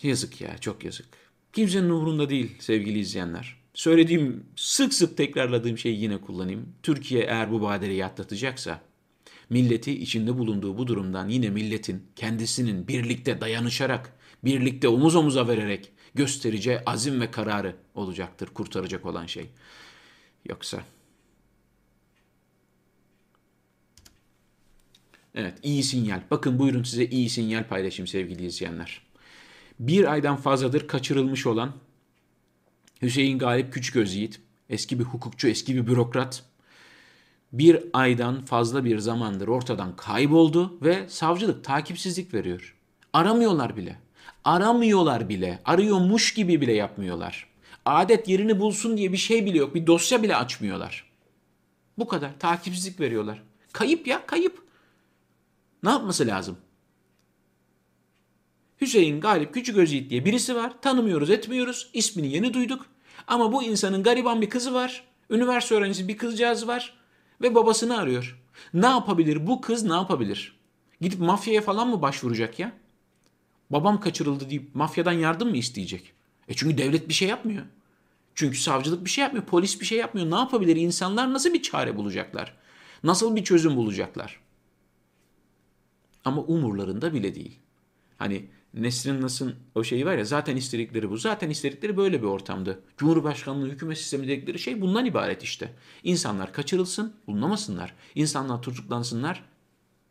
Yazık 0.03 0.41
ya 0.41 0.57
çok 0.57 0.85
yazık. 0.85 1.05
Kimsenin 1.53 1.89
umurunda 1.89 2.29
değil 2.29 2.51
sevgili 2.59 2.99
izleyenler. 2.99 3.57
Söylediğim 3.73 4.45
sık 4.55 4.93
sık 4.93 5.17
tekrarladığım 5.17 5.77
şeyi 5.77 6.01
yine 6.01 6.21
kullanayım. 6.21 6.75
Türkiye 6.83 7.23
eğer 7.23 7.51
bu 7.51 7.61
badireyi 7.61 8.05
atlatacaksa 8.05 8.81
milleti 9.49 10.01
içinde 10.01 10.37
bulunduğu 10.37 10.77
bu 10.77 10.87
durumdan 10.87 11.29
yine 11.29 11.49
milletin 11.49 12.03
kendisinin 12.15 12.87
birlikte 12.87 13.41
dayanışarak, 13.41 14.13
birlikte 14.43 14.87
omuz 14.87 15.15
omuza 15.15 15.47
vererek 15.47 15.91
göstereceği 16.15 16.79
azim 16.85 17.21
ve 17.21 17.31
kararı 17.31 17.75
olacaktır 17.95 18.47
kurtaracak 18.47 19.05
olan 19.05 19.25
şey. 19.25 19.49
Yoksa 20.49 20.83
Evet 25.35 25.57
iyi 25.63 25.83
sinyal. 25.83 26.21
Bakın 26.31 26.59
buyurun 26.59 26.83
size 26.83 27.05
iyi 27.05 27.29
sinyal 27.29 27.67
paylaşayım 27.67 28.07
sevgili 28.07 28.45
izleyenler 28.45 29.12
bir 29.87 30.11
aydan 30.11 30.35
fazladır 30.35 30.87
kaçırılmış 30.87 31.47
olan 31.47 31.71
Hüseyin 33.01 33.39
Galip 33.39 33.73
Küçüköz 33.73 34.15
Yiğit, 34.15 34.41
eski 34.69 34.99
bir 34.99 35.03
hukukçu, 35.03 35.47
eski 35.47 35.75
bir 35.75 35.87
bürokrat, 35.87 36.43
bir 37.53 37.83
aydan 37.93 38.41
fazla 38.41 38.85
bir 38.85 38.99
zamandır 38.99 39.47
ortadan 39.47 39.95
kayboldu 39.95 40.77
ve 40.81 41.09
savcılık 41.09 41.63
takipsizlik 41.63 42.33
veriyor. 42.33 42.75
Aramıyorlar 43.13 43.77
bile. 43.77 43.97
Aramıyorlar 44.45 45.29
bile. 45.29 45.61
Arıyormuş 45.65 46.33
gibi 46.33 46.61
bile 46.61 46.73
yapmıyorlar. 46.73 47.47
Adet 47.85 48.27
yerini 48.27 48.59
bulsun 48.59 48.97
diye 48.97 49.11
bir 49.11 49.17
şey 49.17 49.45
bile 49.45 49.57
yok. 49.57 49.75
Bir 49.75 49.87
dosya 49.87 50.23
bile 50.23 50.35
açmıyorlar. 50.35 51.11
Bu 51.97 52.07
kadar. 52.07 52.39
Takipsizlik 52.39 52.99
veriyorlar. 52.99 53.43
Kayıp 53.73 54.07
ya 54.07 54.25
kayıp. 54.25 54.63
Ne 55.83 55.89
yapması 55.89 56.27
lazım? 56.27 56.57
Hüseyin 58.81 59.21
Galip 59.21 59.53
Küçük 59.53 59.77
Özyiğit 59.77 60.09
diye 60.09 60.25
birisi 60.25 60.55
var. 60.55 60.81
Tanımıyoruz 60.81 61.29
etmiyoruz. 61.29 61.89
İsmini 61.93 62.27
yeni 62.27 62.53
duyduk. 62.53 62.85
Ama 63.27 63.51
bu 63.51 63.63
insanın 63.63 64.03
gariban 64.03 64.41
bir 64.41 64.49
kızı 64.49 64.73
var. 64.73 65.03
Üniversite 65.29 65.75
öğrencisi 65.75 66.07
bir 66.07 66.17
kızcağız 66.17 66.67
var. 66.67 66.93
Ve 67.41 67.55
babasını 67.55 67.97
arıyor. 67.97 68.43
Ne 68.73 68.85
yapabilir? 68.85 69.47
Bu 69.47 69.61
kız 69.61 69.83
ne 69.83 69.93
yapabilir? 69.93 70.59
Gidip 71.01 71.19
mafyaya 71.19 71.61
falan 71.61 71.87
mı 71.89 72.01
başvuracak 72.01 72.59
ya? 72.59 72.71
Babam 73.69 73.99
kaçırıldı 73.99 74.49
deyip 74.49 74.75
mafyadan 74.75 75.11
yardım 75.11 75.49
mı 75.49 75.57
isteyecek? 75.57 76.13
E 76.47 76.53
çünkü 76.53 76.77
devlet 76.77 77.07
bir 77.07 77.13
şey 77.13 77.27
yapmıyor. 77.27 77.63
Çünkü 78.35 78.57
savcılık 78.57 79.05
bir 79.05 79.09
şey 79.09 79.21
yapmıyor, 79.21 79.45
polis 79.45 79.81
bir 79.81 79.85
şey 79.85 79.97
yapmıyor. 79.97 80.31
Ne 80.31 80.35
yapabilir? 80.35 80.75
İnsanlar 80.75 81.33
nasıl 81.33 81.53
bir 81.53 81.61
çare 81.61 81.97
bulacaklar? 81.97 82.53
Nasıl 83.03 83.35
bir 83.35 83.43
çözüm 83.43 83.75
bulacaklar? 83.75 84.39
Ama 86.25 86.41
umurlarında 86.41 87.13
bile 87.13 87.35
değil. 87.35 87.59
Hani 88.17 88.45
Nesrin 88.73 89.21
Nas'ın 89.21 89.55
o 89.75 89.83
şeyi 89.83 90.05
var 90.05 90.17
ya 90.17 90.25
zaten 90.25 90.55
istedikleri 90.55 91.09
bu. 91.09 91.17
Zaten 91.17 91.49
istedikleri 91.49 91.97
böyle 91.97 92.21
bir 92.21 92.27
ortamdı. 92.27 92.79
Cumhurbaşkanlığı 92.97 93.69
hükümet 93.69 93.97
sistemi 93.97 94.27
dedikleri 94.27 94.59
şey 94.59 94.81
bundan 94.81 95.05
ibaret 95.05 95.43
işte. 95.43 95.73
İnsanlar 96.03 96.53
kaçırılsın, 96.53 97.13
bulunamasınlar. 97.27 97.93
İnsanlar 98.15 98.61
tutuklansınlar, 98.61 99.43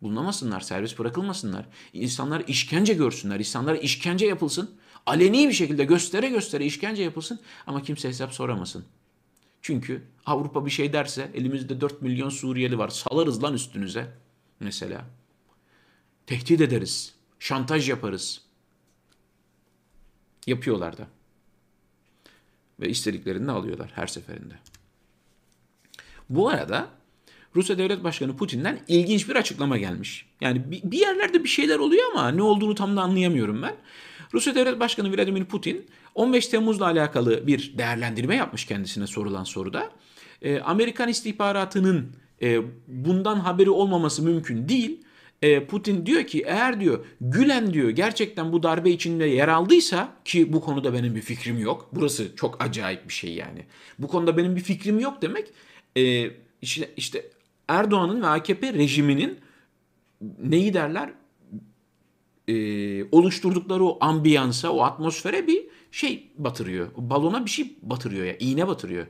bulunamasınlar, 0.02 0.60
serbest 0.60 0.98
bırakılmasınlar. 0.98 1.68
İnsanlar 1.92 2.44
işkence 2.46 2.94
görsünler, 2.94 3.38
insanlara 3.38 3.76
işkence 3.76 4.26
yapılsın. 4.26 4.70
Aleni 5.06 5.48
bir 5.48 5.52
şekilde 5.52 5.84
göstere 5.84 6.28
göstere 6.28 6.64
işkence 6.64 7.02
yapılsın 7.02 7.40
ama 7.66 7.82
kimse 7.82 8.08
hesap 8.08 8.32
soramasın. 8.32 8.84
Çünkü 9.62 10.02
Avrupa 10.26 10.66
bir 10.66 10.70
şey 10.70 10.92
derse 10.92 11.30
elimizde 11.34 11.80
4 11.80 12.02
milyon 12.02 12.28
Suriyeli 12.28 12.78
var 12.78 12.88
salarız 12.88 13.42
lan 13.42 13.54
üstünüze 13.54 14.06
mesela. 14.60 15.04
Tehdit 16.26 16.60
ederiz, 16.60 17.14
şantaj 17.38 17.88
yaparız. 17.88 18.51
Yapıyorlar 20.46 20.98
da. 20.98 21.06
Ve 22.80 22.88
istediklerini 22.88 23.50
alıyorlar 23.50 23.92
her 23.94 24.06
seferinde. 24.06 24.54
Bu 26.30 26.48
arada 26.48 26.88
Rusya 27.56 27.78
Devlet 27.78 28.04
Başkanı 28.04 28.36
Putin'den 28.36 28.80
ilginç 28.88 29.28
bir 29.28 29.36
açıklama 29.36 29.78
gelmiş. 29.78 30.26
Yani 30.40 30.62
bir 30.84 30.98
yerlerde 30.98 31.44
bir 31.44 31.48
şeyler 31.48 31.78
oluyor 31.78 32.02
ama 32.12 32.30
ne 32.30 32.42
olduğunu 32.42 32.74
tam 32.74 32.96
da 32.96 33.02
anlayamıyorum 33.02 33.62
ben. 33.62 33.76
Rusya 34.34 34.54
Devlet 34.54 34.80
Başkanı 34.80 35.16
Vladimir 35.16 35.44
Putin 35.44 35.86
15 36.14 36.46
Temmuz'la 36.46 36.84
alakalı 36.84 37.46
bir 37.46 37.78
değerlendirme 37.78 38.36
yapmış 38.36 38.64
kendisine 38.64 39.06
sorulan 39.06 39.44
soruda. 39.44 39.90
Ee, 40.42 40.60
Amerikan 40.60 41.08
istihbaratının 41.08 42.16
e, 42.42 42.60
bundan 42.86 43.36
haberi 43.36 43.70
olmaması 43.70 44.22
mümkün 44.22 44.68
değil. 44.68 45.00
E, 45.42 45.66
Putin 45.66 46.06
diyor 46.06 46.24
ki 46.24 46.42
eğer 46.46 46.80
diyor 46.80 47.04
Gülen 47.20 47.74
diyor 47.74 47.90
gerçekten 47.90 48.52
bu 48.52 48.62
darbe 48.62 48.90
içinde 48.90 49.24
yer 49.24 49.48
aldıysa 49.48 50.16
ki 50.24 50.52
bu 50.52 50.60
konuda 50.60 50.94
benim 50.94 51.14
bir 51.14 51.20
fikrim 51.20 51.58
yok. 51.58 51.88
Burası 51.92 52.36
çok 52.36 52.64
acayip 52.64 53.08
bir 53.08 53.12
şey 53.12 53.34
yani. 53.34 53.66
Bu 53.98 54.08
konuda 54.08 54.36
benim 54.36 54.56
bir 54.56 54.60
fikrim 54.60 55.00
yok 55.00 55.22
demek. 55.22 55.48
E, 55.96 56.30
işte, 56.62 56.90
işte 56.96 57.30
Erdoğan'ın 57.68 58.22
ve 58.22 58.26
AKP 58.26 58.72
rejiminin 58.72 59.38
neyi 60.38 60.74
derler 60.74 61.12
e, 62.48 62.54
oluşturdukları 63.04 63.84
o 63.84 63.98
ambiyansa, 64.00 64.70
o 64.70 64.82
atmosfere 64.82 65.46
bir 65.46 65.64
şey 65.90 66.30
batırıyor. 66.38 66.88
Balona 66.96 67.44
bir 67.44 67.50
şey 67.50 67.76
batırıyor 67.82 68.26
ya, 68.26 68.36
iğne 68.38 68.68
batırıyor. 68.68 69.06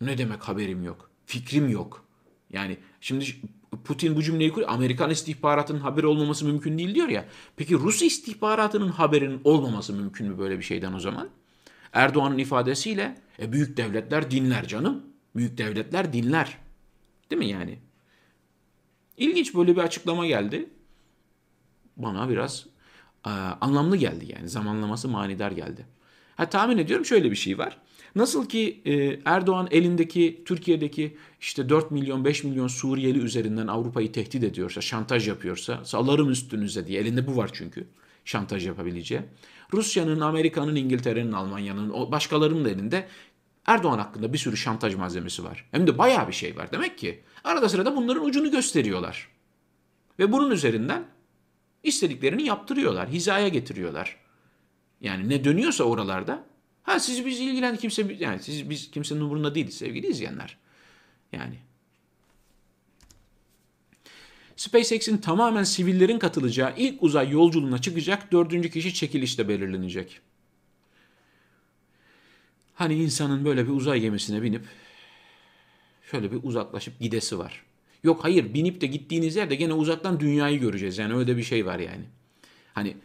Ne 0.00 0.18
demek 0.18 0.42
haberim 0.42 0.84
yok, 0.84 1.10
fikrim 1.26 1.68
yok. 1.68 2.04
Yani 2.52 2.76
şimdi 3.00 3.24
Putin 3.84 4.16
bu 4.16 4.22
cümleyi 4.22 4.50
kuruyor. 4.50 4.70
Amerikan 4.70 5.10
istihbaratının 5.10 5.80
haberi 5.80 6.06
olmaması 6.06 6.44
mümkün 6.44 6.78
değil 6.78 6.94
diyor 6.94 7.08
ya. 7.08 7.24
Peki 7.56 7.74
Rus 7.74 8.02
istihbaratının 8.02 8.88
haberinin 8.88 9.40
olmaması 9.44 9.92
mümkün 9.92 10.28
mü 10.28 10.38
böyle 10.38 10.58
bir 10.58 10.62
şeyden 10.62 10.92
o 10.92 11.00
zaman? 11.00 11.28
Erdoğan'ın 11.92 12.38
ifadesiyle 12.38 13.18
e, 13.38 13.52
büyük 13.52 13.76
devletler 13.76 14.30
dinler 14.30 14.68
canım. 14.68 15.02
Büyük 15.36 15.58
devletler 15.58 16.12
dinler. 16.12 16.58
Değil 17.30 17.38
mi 17.38 17.48
yani? 17.48 17.78
İlginç 19.16 19.54
böyle 19.54 19.76
bir 19.76 19.80
açıklama 19.80 20.26
geldi. 20.26 20.70
Bana 21.96 22.28
biraz 22.28 22.66
e, 23.26 23.30
anlamlı 23.60 23.96
geldi 23.96 24.32
yani. 24.36 24.48
Zamanlaması 24.48 25.08
manidar 25.08 25.52
geldi. 25.52 25.86
Ha 26.36 26.48
tahmin 26.48 26.78
ediyorum 26.78 27.04
şöyle 27.04 27.30
bir 27.30 27.36
şey 27.36 27.58
var. 27.58 27.78
Nasıl 28.14 28.48
ki 28.48 28.82
e, 28.84 29.20
Erdoğan 29.24 29.68
elindeki 29.70 30.42
Türkiye'deki 30.46 31.16
işte 31.40 31.68
4 31.68 31.90
milyon 31.90 32.24
5 32.24 32.44
milyon 32.44 32.68
Suriyeli 32.68 33.18
üzerinden 33.18 33.66
Avrupa'yı 33.66 34.12
tehdit 34.12 34.44
ediyorsa, 34.44 34.80
şantaj 34.80 35.28
yapıyorsa, 35.28 35.84
salarım 35.84 36.30
üstünüze 36.30 36.86
diye 36.86 37.00
elinde 37.00 37.26
bu 37.26 37.36
var 37.36 37.50
çünkü 37.52 37.86
şantaj 38.24 38.66
yapabileceği. 38.66 39.20
Rusya'nın, 39.72 40.20
Amerika'nın, 40.20 40.76
İngiltere'nin, 40.76 41.32
Almanya'nın, 41.32 42.12
başkalarının 42.12 42.64
da 42.64 42.70
elinde 42.70 43.08
Erdoğan 43.66 43.98
hakkında 43.98 44.32
bir 44.32 44.38
sürü 44.38 44.56
şantaj 44.56 44.94
malzemesi 44.94 45.44
var. 45.44 45.68
Hem 45.70 45.86
de 45.86 45.98
bayağı 45.98 46.28
bir 46.28 46.32
şey 46.32 46.56
var. 46.56 46.72
Demek 46.72 46.98
ki 46.98 47.20
arada 47.44 47.68
sırada 47.68 47.96
bunların 47.96 48.24
ucunu 48.24 48.50
gösteriyorlar. 48.50 49.28
Ve 50.18 50.32
bunun 50.32 50.50
üzerinden 50.50 51.04
istediklerini 51.82 52.42
yaptırıyorlar, 52.42 53.08
hizaya 53.08 53.48
getiriyorlar. 53.48 54.16
Yani 55.00 55.28
ne 55.28 55.44
dönüyorsa 55.44 55.84
oralarda 55.84 56.46
Ha 56.82 57.00
siz 57.00 57.26
biz 57.26 57.40
ilgilen 57.40 57.76
kimse 57.76 58.16
yani 58.18 58.42
siz 58.42 58.70
biz 58.70 58.90
kimsenin 58.90 59.20
umurunda 59.20 59.54
değiliz 59.54 59.76
sevgili 59.76 60.06
izleyenler. 60.06 60.56
Yani 61.32 61.54
SpaceX'in 64.56 65.18
tamamen 65.18 65.64
sivillerin 65.64 66.18
katılacağı 66.18 66.74
ilk 66.76 67.02
uzay 67.02 67.30
yolculuğuna 67.30 67.78
çıkacak 67.80 68.32
dördüncü 68.32 68.70
kişi 68.70 68.94
çekilişte 68.94 69.48
belirlenecek. 69.48 70.20
Hani 72.74 72.94
insanın 72.94 73.44
böyle 73.44 73.64
bir 73.66 73.72
uzay 73.72 74.00
gemisine 74.00 74.42
binip 74.42 74.64
şöyle 76.10 76.32
bir 76.32 76.38
uzaklaşıp 76.42 77.00
gidesi 77.00 77.38
var. 77.38 77.64
Yok 78.02 78.24
hayır 78.24 78.54
binip 78.54 78.80
de 78.80 78.86
gittiğiniz 78.86 79.36
yerde 79.36 79.54
gene 79.54 79.72
uzaktan 79.72 80.20
dünyayı 80.20 80.60
göreceğiz. 80.60 80.98
Yani 80.98 81.14
öyle 81.14 81.36
bir 81.36 81.42
şey 81.42 81.66
var 81.66 81.78
yani. 81.78 82.04
Hani 82.74 82.96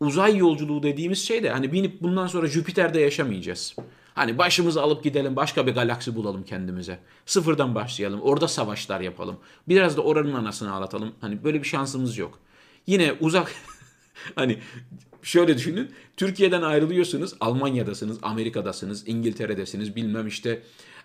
uzay 0.00 0.36
yolculuğu 0.36 0.82
dediğimiz 0.82 1.26
şey 1.26 1.42
de 1.42 1.50
hani 1.50 1.72
binip 1.72 2.02
bundan 2.02 2.26
sonra 2.26 2.46
Jüpiter'de 2.46 3.00
yaşamayacağız. 3.00 3.76
Hani 4.14 4.38
başımızı 4.38 4.82
alıp 4.82 5.04
gidelim 5.04 5.36
başka 5.36 5.66
bir 5.66 5.72
galaksi 5.72 6.16
bulalım 6.16 6.44
kendimize. 6.44 6.98
Sıfırdan 7.26 7.74
başlayalım. 7.74 8.20
Orada 8.20 8.48
savaşlar 8.48 9.00
yapalım. 9.00 9.36
Biraz 9.68 9.96
da 9.96 10.02
oranın 10.02 10.34
anasını 10.34 10.72
ağlatalım. 10.72 11.12
Hani 11.20 11.44
böyle 11.44 11.62
bir 11.62 11.68
şansımız 11.68 12.18
yok. 12.18 12.38
Yine 12.86 13.12
uzak 13.20 13.54
hani 14.34 14.58
şöyle 15.22 15.56
düşünün. 15.58 15.90
Türkiye'den 16.16 16.62
ayrılıyorsunuz. 16.62 17.34
Almanya'dasınız, 17.40 18.18
Amerika'dasınız, 18.22 19.08
İngiltere'desiniz. 19.08 19.96
Bilmem 19.96 20.26
işte 20.26 20.62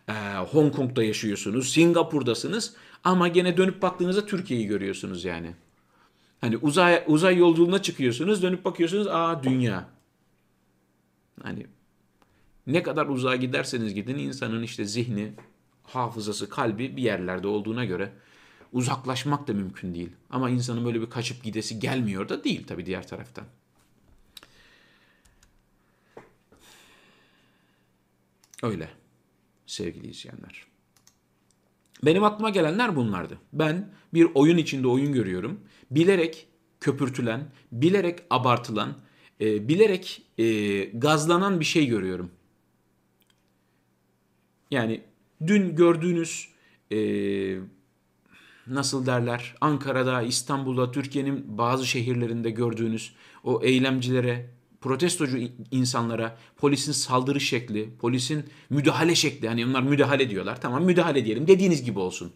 e, 0.08 0.14
Hong 0.52 0.76
Kong'da 0.76 1.04
yaşıyorsunuz. 1.04 1.70
Singapur'dasınız. 1.70 2.74
Ama 3.04 3.28
gene 3.28 3.58
dönüp 3.58 3.82
baktığınızda 3.82 4.26
Türkiye'yi 4.26 4.68
görüyorsunuz 4.68 5.26
yani. 5.26 5.54
Hani 6.41 6.58
uzay 6.58 7.04
uzay 7.08 7.38
yolculuğuna 7.38 7.82
çıkıyorsunuz, 7.82 8.43
dönüp 8.43 8.65
bakıyorsunuz, 8.65 9.08
aa 9.08 9.43
dünya. 9.43 9.89
Hani 11.43 11.67
ne 12.67 12.84
kadar 12.84 13.06
uzağa 13.08 13.36
giderseniz 13.36 13.93
gidin 13.93 14.17
insanın 14.17 14.63
işte 14.63 14.86
zihni, 14.86 15.34
hafızası, 15.84 16.50
kalbi 16.50 16.98
bir 16.98 17.04
yerlerde 17.04 17.48
olduğuna 17.48 17.86
göre 17.86 18.12
uzaklaşmak 18.74 19.48
da 19.48 19.54
mümkün 19.54 19.93
değil. 19.93 20.12
Ama 20.30 20.50
insanın 20.50 20.86
böyle 20.86 21.02
bir 21.02 21.10
kaçıp 21.10 21.43
gidesi 21.43 21.80
gelmiyor 21.80 22.30
da 22.30 22.43
değil 22.43 22.67
tabii 22.67 22.86
diğer 22.86 23.08
taraftan. 23.08 23.45
Öyle 28.63 28.89
sevgili 29.65 30.08
izleyenler. 30.08 30.75
Benim 32.04 32.24
aklıma 32.24 32.50
gelenler 32.50 32.96
bunlardı. 32.96 33.38
Ben 33.54 33.94
bir 34.14 34.28
oyun 34.34 34.58
içinde 34.58 34.88
oyun 34.88 35.14
görüyorum. 35.14 35.60
Bilerek 35.92 36.48
köpürtülen, 36.80 37.52
bilerek 37.72 38.20
abartılan, 38.30 38.94
e, 39.42 39.68
bilerek 39.68 40.22
e, 40.38 40.84
gazlanan 40.84 41.60
bir 41.60 41.66
şey 41.66 41.88
görüyorum. 41.88 42.32
Yani 44.72 45.02
dün 45.48 45.76
gördüğünüz 45.76 46.48
e, 46.92 47.00
nasıl 48.68 49.06
derler 49.06 49.56
Ankara'da, 49.62 50.22
İstanbul'da, 50.22 50.92
Türkiye'nin 50.92 51.58
bazı 51.58 51.86
şehirlerinde 51.86 52.50
gördüğünüz 52.50 53.16
o 53.44 53.62
eylemcilere, 53.64 54.50
protestocu 54.86 55.38
insanlara 55.71 56.38
polisin 56.58 56.91
saldırı 56.91 57.41
şekli, 57.41 57.95
polisin 58.00 58.45
müdahale 58.69 59.15
şekli 59.15 59.48
hani 59.48 59.65
onlar 59.65 59.82
müdahale 59.82 60.30
diyorlar. 60.30 60.62
Tamam 60.62 60.84
müdahale 60.84 61.26
diyelim 61.26 61.48
dediğiniz 61.48 61.84
gibi 61.84 62.00
olsun. 62.00 62.34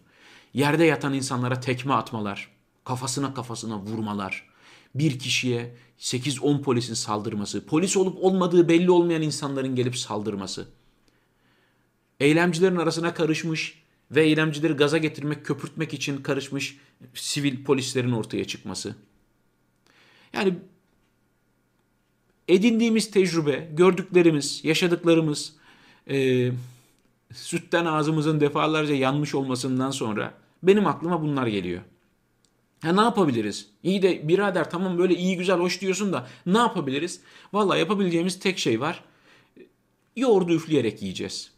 Yerde 0.54 0.84
yatan 0.84 1.14
insanlara 1.14 1.60
tekme 1.60 1.94
atmalar, 1.94 2.48
kafasına 2.84 3.34
kafasına 3.34 3.78
vurmalar, 3.78 4.48
bir 4.94 5.18
kişiye 5.18 5.76
8-10 5.98 6.62
polisin 6.62 6.94
saldırması, 6.94 7.66
polis 7.66 7.96
olup 7.96 8.24
olmadığı 8.24 8.68
belli 8.68 8.90
olmayan 8.90 9.22
insanların 9.22 9.74
gelip 9.74 9.96
saldırması. 9.96 10.68
Eylemcilerin 12.20 12.76
arasına 12.76 13.14
karışmış 13.14 13.82
ve 14.10 14.22
eylemcileri 14.22 14.72
gaza 14.72 14.98
getirmek, 14.98 15.46
köpürtmek 15.46 15.94
için 15.94 16.22
karışmış 16.22 16.76
sivil 17.14 17.64
polislerin 17.64 18.12
ortaya 18.12 18.44
çıkması. 18.44 18.94
Yani 20.32 20.54
edindiğimiz 22.54 23.10
tecrübe, 23.10 23.70
gördüklerimiz, 23.72 24.60
yaşadıklarımız, 24.64 25.52
e, 26.10 26.50
sütten 27.32 27.84
ağzımızın 27.84 28.40
defalarca 28.40 28.94
yanmış 28.94 29.34
olmasından 29.34 29.90
sonra 29.90 30.34
benim 30.62 30.86
aklıma 30.86 31.22
bunlar 31.22 31.46
geliyor. 31.46 31.82
Ha 32.82 32.92
ne 32.92 33.00
yapabiliriz? 33.00 33.66
İyi 33.82 34.02
de 34.02 34.28
birader 34.28 34.70
tamam 34.70 34.98
böyle 34.98 35.14
iyi 35.16 35.36
güzel 35.36 35.58
hoş 35.58 35.80
diyorsun 35.80 36.12
da 36.12 36.28
ne 36.46 36.58
yapabiliriz? 36.58 37.20
Valla 37.52 37.76
yapabileceğimiz 37.76 38.38
tek 38.38 38.58
şey 38.58 38.80
var. 38.80 39.04
yoğurdu 40.16 40.54
üfleyerek 40.54 41.02
yiyeceğiz. 41.02 41.50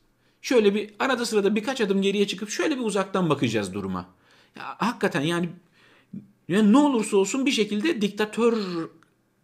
Şöyle 0.42 0.74
bir 0.74 0.90
arada 0.98 1.26
sırada 1.26 1.54
birkaç 1.54 1.80
adım 1.80 2.02
geriye 2.02 2.26
çıkıp 2.26 2.50
şöyle 2.50 2.78
bir 2.78 2.84
uzaktan 2.84 3.30
bakacağız 3.30 3.74
duruma. 3.74 4.06
Ya, 4.56 4.62
hakikaten 4.78 5.20
yani, 5.20 5.48
yani 6.48 6.72
ne 6.72 6.78
olursa 6.78 7.16
olsun 7.16 7.46
bir 7.46 7.50
şekilde 7.50 8.00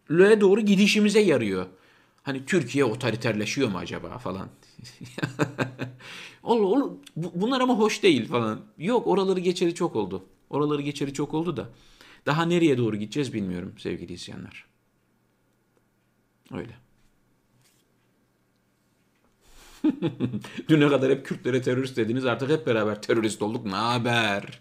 diktatörlüğe 0.09 0.41
doğru 0.41 0.61
gidişimize 0.61 1.19
yarıyor. 1.19 1.65
Hani 2.23 2.45
Türkiye 2.45 2.85
otoriterleşiyor 2.85 3.69
mu 3.69 3.77
acaba 3.77 4.17
falan. 4.17 4.49
Ol, 6.43 6.59
ol, 6.59 6.91
bunlar 7.15 7.61
ama 7.61 7.77
hoş 7.77 8.03
değil 8.03 8.27
falan. 8.27 8.61
Yok 8.77 9.07
oraları 9.07 9.39
geçeri 9.39 9.75
çok 9.75 9.95
oldu. 9.95 10.25
Oraları 10.49 10.81
geçeri 10.81 11.13
çok 11.13 11.33
oldu 11.33 11.57
da. 11.57 11.69
Daha 12.25 12.45
nereye 12.45 12.77
doğru 12.77 12.95
gideceğiz 12.95 13.33
bilmiyorum 13.33 13.73
sevgili 13.77 14.13
izleyenler. 14.13 14.65
Öyle. 16.53 16.77
Düne 20.69 20.89
kadar 20.89 21.11
hep 21.11 21.25
Kürtlere 21.25 21.61
terörist 21.61 21.97
dediniz 21.97 22.25
artık 22.25 22.49
hep 22.49 22.67
beraber 22.67 23.01
terörist 23.01 23.41
olduk. 23.41 23.65
Ne 23.65 23.75
haber? 23.75 24.59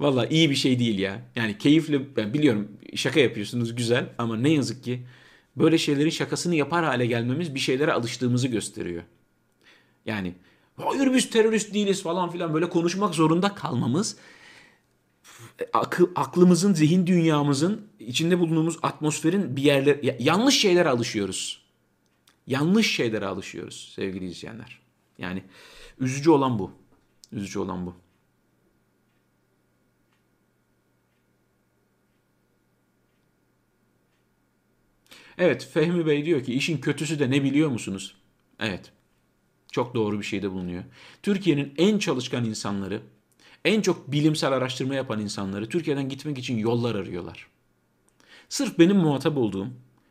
Valla 0.00 0.26
iyi 0.26 0.50
bir 0.50 0.54
şey 0.54 0.78
değil 0.78 0.98
ya. 0.98 1.22
Yani 1.36 1.58
keyifli 1.58 2.16
ben 2.16 2.34
biliyorum 2.34 2.68
şaka 2.94 3.20
yapıyorsunuz 3.20 3.74
güzel 3.74 4.12
ama 4.18 4.36
ne 4.36 4.50
yazık 4.50 4.84
ki 4.84 5.06
böyle 5.56 5.78
şeylerin 5.78 6.10
şakasını 6.10 6.54
yapar 6.54 6.84
hale 6.84 7.06
gelmemiz 7.06 7.54
bir 7.54 7.60
şeylere 7.60 7.92
alıştığımızı 7.92 8.48
gösteriyor. 8.48 9.02
Yani 10.06 10.34
hayır 10.76 11.14
biz 11.14 11.30
terörist 11.30 11.74
değiliz 11.74 12.02
falan 12.02 12.30
filan 12.30 12.54
böyle 12.54 12.68
konuşmak 12.68 13.14
zorunda 13.14 13.54
kalmamız 13.54 14.16
akıl, 15.72 16.06
aklımızın, 16.16 16.74
zihin 16.74 17.06
dünyamızın, 17.06 17.86
içinde 17.98 18.38
bulunduğumuz 18.38 18.78
atmosferin 18.82 19.56
bir 19.56 19.62
yerler 19.62 19.98
yanlış 20.20 20.60
şeylere 20.60 20.88
alışıyoruz. 20.88 21.62
Yanlış 22.46 22.94
şeylere 22.94 23.26
alışıyoruz 23.26 23.92
sevgili 23.94 24.24
izleyenler. 24.24 24.78
Yani 25.18 25.42
üzücü 25.98 26.30
olan 26.30 26.58
bu. 26.58 26.72
Üzücü 27.32 27.58
olan 27.58 27.86
bu. 27.86 27.94
Evet 35.40 35.68
Fehmi 35.74 36.06
Bey 36.06 36.24
diyor 36.24 36.44
ki 36.44 36.54
işin 36.54 36.78
kötüsü 36.78 37.18
de 37.18 37.30
ne 37.30 37.42
biliyor 37.44 37.70
musunuz? 37.70 38.14
Evet. 38.58 38.92
Çok 39.72 39.94
doğru 39.94 40.18
bir 40.18 40.24
şeyde 40.24 40.50
bulunuyor. 40.50 40.84
Türkiye'nin 41.22 41.74
en 41.76 41.98
çalışkan 41.98 42.44
insanları, 42.44 43.02
en 43.64 43.80
çok 43.80 44.12
bilimsel 44.12 44.52
araştırma 44.52 44.94
yapan 44.94 45.20
insanları 45.20 45.68
Türkiye'den 45.68 46.08
gitmek 46.08 46.38
için 46.38 46.58
yollar 46.58 46.94
arıyorlar. 46.94 47.46
Sırf 48.48 48.78
benim 48.78 48.96
muhatap 48.96 49.36
olduğum, 49.36 49.68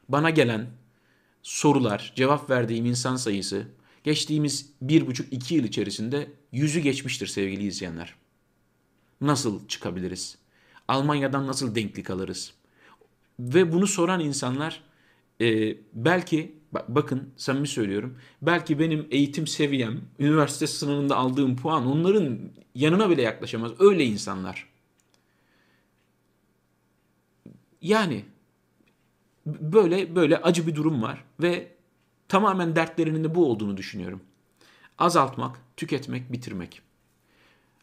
bana 0.09 0.29
gelen 0.29 0.67
sorular, 1.43 2.13
cevap 2.15 2.49
verdiğim 2.49 2.85
insan 2.85 3.15
sayısı 3.15 3.67
geçtiğimiz 4.03 4.69
bir 4.81 5.07
buçuk 5.07 5.33
iki 5.33 5.55
yıl 5.55 5.63
içerisinde 5.63 6.31
yüzü 6.51 6.79
geçmiştir 6.79 7.27
sevgili 7.27 7.67
izleyenler. 7.67 8.15
Nasıl 9.21 9.67
çıkabiliriz? 9.67 10.37
Almanya'dan 10.87 11.47
nasıl 11.47 11.75
denklik 11.75 12.09
alırız? 12.09 12.53
Ve 13.39 13.73
bunu 13.73 13.87
soran 13.87 14.19
insanlar 14.19 14.88
e, 15.41 15.77
belki 15.93 16.59
bakın 16.87 17.33
samimi 17.37 17.67
söylüyorum 17.67 18.17
belki 18.41 18.79
benim 18.79 19.07
eğitim 19.11 19.47
seviyem 19.47 20.01
üniversite 20.19 20.67
sınavında 20.67 21.15
aldığım 21.15 21.55
puan 21.55 21.87
onların 21.87 22.39
yanına 22.75 23.09
bile 23.09 23.21
yaklaşamaz 23.21 23.71
öyle 23.79 24.05
insanlar. 24.05 24.69
Yani 27.81 28.25
böyle 29.45 30.15
böyle 30.15 30.37
acı 30.37 30.67
bir 30.67 30.75
durum 30.75 31.01
var 31.01 31.23
ve 31.41 31.71
tamamen 32.27 32.75
dertlerinin 32.75 33.23
de 33.23 33.35
bu 33.35 33.45
olduğunu 33.51 33.77
düşünüyorum. 33.77 34.21
Azaltmak, 34.97 35.61
tüketmek, 35.77 36.31
bitirmek. 36.31 36.81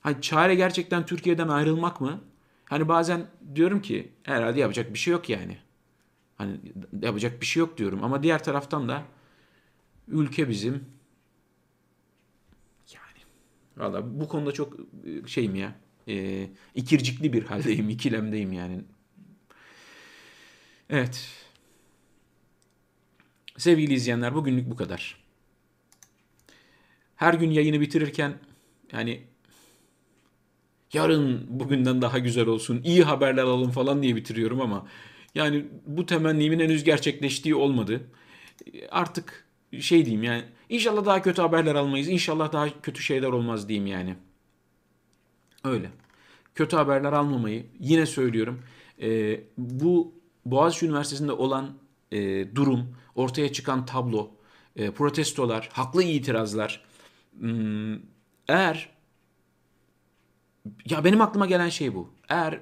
Hani 0.01 0.21
çare 0.21 0.55
gerçekten 0.55 1.07
Türkiye'den 1.07 1.49
ayrılmak 1.49 2.01
mı? 2.01 2.21
Hani 2.65 2.89
bazen 2.89 3.27
diyorum 3.55 3.83
ki 3.83 4.13
herhalde 4.23 4.61
yapacak 4.61 4.95
bir 4.95 4.99
şey 4.99 5.13
yok 5.13 5.29
yani. 5.29 5.59
Hani 6.37 6.61
yapacak 7.03 7.41
bir 7.41 7.47
şey 7.47 7.61
yok 7.61 7.79
diyorum 7.79 8.05
ama 8.05 8.23
diğer 8.23 8.45
taraftan 8.45 8.89
da 8.89 9.03
ülke 10.09 10.49
bizim 10.49 10.85
yani 12.95 13.19
valla 13.77 14.21
bu 14.21 14.29
konuda 14.29 14.53
çok 14.53 14.77
e, 14.81 15.29
şeyim 15.29 15.55
ya 15.55 15.75
e, 16.09 16.47
ikircikli 16.75 17.33
bir 17.33 17.43
haldeyim 17.43 17.89
ikilemdeyim 17.91 18.53
yani. 18.53 18.85
Evet. 20.91 21.29
Sevgili 23.59 23.95
izleyenler 23.95 24.35
bugünlük 24.35 24.71
bu 24.71 24.77
kadar. 24.77 25.27
Her 27.17 27.35
gün 27.35 27.51
yayını 27.51 27.81
bitirirken 27.81 28.39
yani 28.93 29.25
yarın 30.93 31.47
bugünden 31.61 32.03
daha 32.03 32.19
güzel 32.19 32.47
olsun, 32.47 32.83
iyi 32.85 33.05
haberler 33.05 33.43
alalım 33.43 33.71
falan 33.71 34.03
diye 34.03 34.17
bitiriyorum 34.17 34.61
ama 34.61 34.87
yani 35.37 35.67
bu 35.87 36.07
temennimin 36.07 36.61
henüz 36.61 36.85
gerçekleştiği 36.85 37.55
olmadı. 37.55 38.01
Artık 38.91 39.45
şey 39.81 40.05
diyeyim 40.05 40.23
yani 40.23 40.45
inşallah 40.69 41.05
daha 41.05 41.23
kötü 41.23 41.43
haberler 41.43 41.75
almayız. 41.75 42.09
İnşallah 42.09 42.53
daha 42.53 42.81
kötü 42.83 43.03
şeyler 43.03 43.29
olmaz 43.29 43.69
diyeyim 43.69 43.87
yani. 43.87 44.17
Öyle. 45.65 45.91
Kötü 46.55 46.77
haberler 46.77 47.13
almamayı 47.13 47.67
yine 47.81 48.07
söylüyorum. 48.07 48.63
E, 49.03 49.41
bu 49.59 50.15
Boğaziçi 50.45 50.87
Üniversitesi'nde 50.87 51.33
olan 51.33 51.79
e, 52.13 52.55
durum, 52.55 52.97
ortaya 53.15 53.53
çıkan 53.53 53.87
tablo, 53.87 54.31
e, 54.77 54.91
protestolar, 54.91 55.69
haklı 55.73 56.03
itirazlar. 56.03 56.85
Hmm, 57.39 57.95
eğer 58.49 58.89
ya 60.91 61.05
benim 61.05 61.21
aklıma 61.21 61.47
gelen 61.47 61.69
şey 61.69 61.95
bu. 61.95 62.11
Eğer 62.29 62.61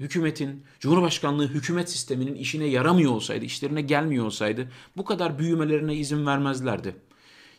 hükümetin, 0.00 0.62
Cumhurbaşkanlığı 0.80 1.48
hükümet 1.48 1.90
sisteminin 1.90 2.34
işine 2.34 2.66
yaramıyor 2.66 3.12
olsaydı, 3.12 3.44
işlerine 3.44 3.82
gelmiyor 3.82 4.24
olsaydı 4.24 4.68
bu 4.96 5.04
kadar 5.04 5.38
büyümelerine 5.38 5.94
izin 5.94 6.26
vermezlerdi. 6.26 6.96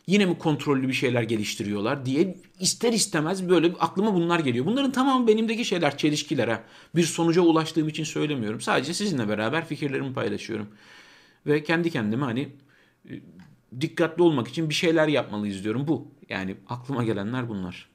Yine 0.08 0.26
mi 0.26 0.38
kontrollü 0.38 0.88
bir 0.88 0.94
şeyler 0.94 1.24
geliştiriyorlar 1.24 2.06
diye 2.06 2.38
ister 2.60 2.94
istemez 2.94 3.50
böyle 3.50 3.74
aklıma 3.80 4.14
bunlar 4.14 4.40
geliyor. 4.40 4.66
Bunların 4.66 4.92
tamamı 4.92 5.28
benimdeki 5.28 5.66
şeyler, 5.66 5.98
çelişkiler 5.98 6.60
Bir 6.96 7.04
sonuca 7.04 7.42
ulaştığım 7.42 7.88
için 7.88 8.04
söylemiyorum. 8.04 8.62
Sadece 8.62 8.94
sizinle 8.94 9.28
beraber 9.28 9.66
fikirlerimi 9.66 10.14
paylaşıyorum. 10.14 10.68
Ve 11.46 11.64
kendi 11.64 11.92
kendime 11.92 12.26
hani 12.26 12.50
e, 13.10 13.14
dikkatli 13.82 14.24
olmak 14.24 14.48
için 14.48 14.70
bir 14.70 14.74
şeyler 14.74 15.08
yapmalıyız 15.08 15.64
diyorum. 15.64 15.88
Bu. 15.88 16.08
Yani 16.30 16.56
aklıma 16.70 17.04
gelenler 17.04 17.50
bunlar. 17.50 17.90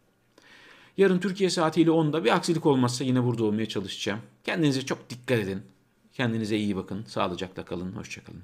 Yarın 0.97 1.19
Türkiye 1.19 1.51
saatiyle 1.51 1.91
10'da 1.91 2.25
bir 2.25 2.37
aksilik 2.37 2.67
olmazsa 2.67 3.05
yine 3.05 3.25
burada 3.25 3.45
olmaya 3.45 3.67
çalışacağım. 3.67 4.21
Kendinize 4.45 4.87
çok 4.87 5.11
dikkat 5.11 5.39
edin. 5.39 5.63
Kendinize 6.13 6.57
iyi 6.57 6.77
bakın. 6.77 7.05
Sağlıcakla 7.05 7.65
kalın. 7.65 7.93
Hoşçakalın. 7.93 8.43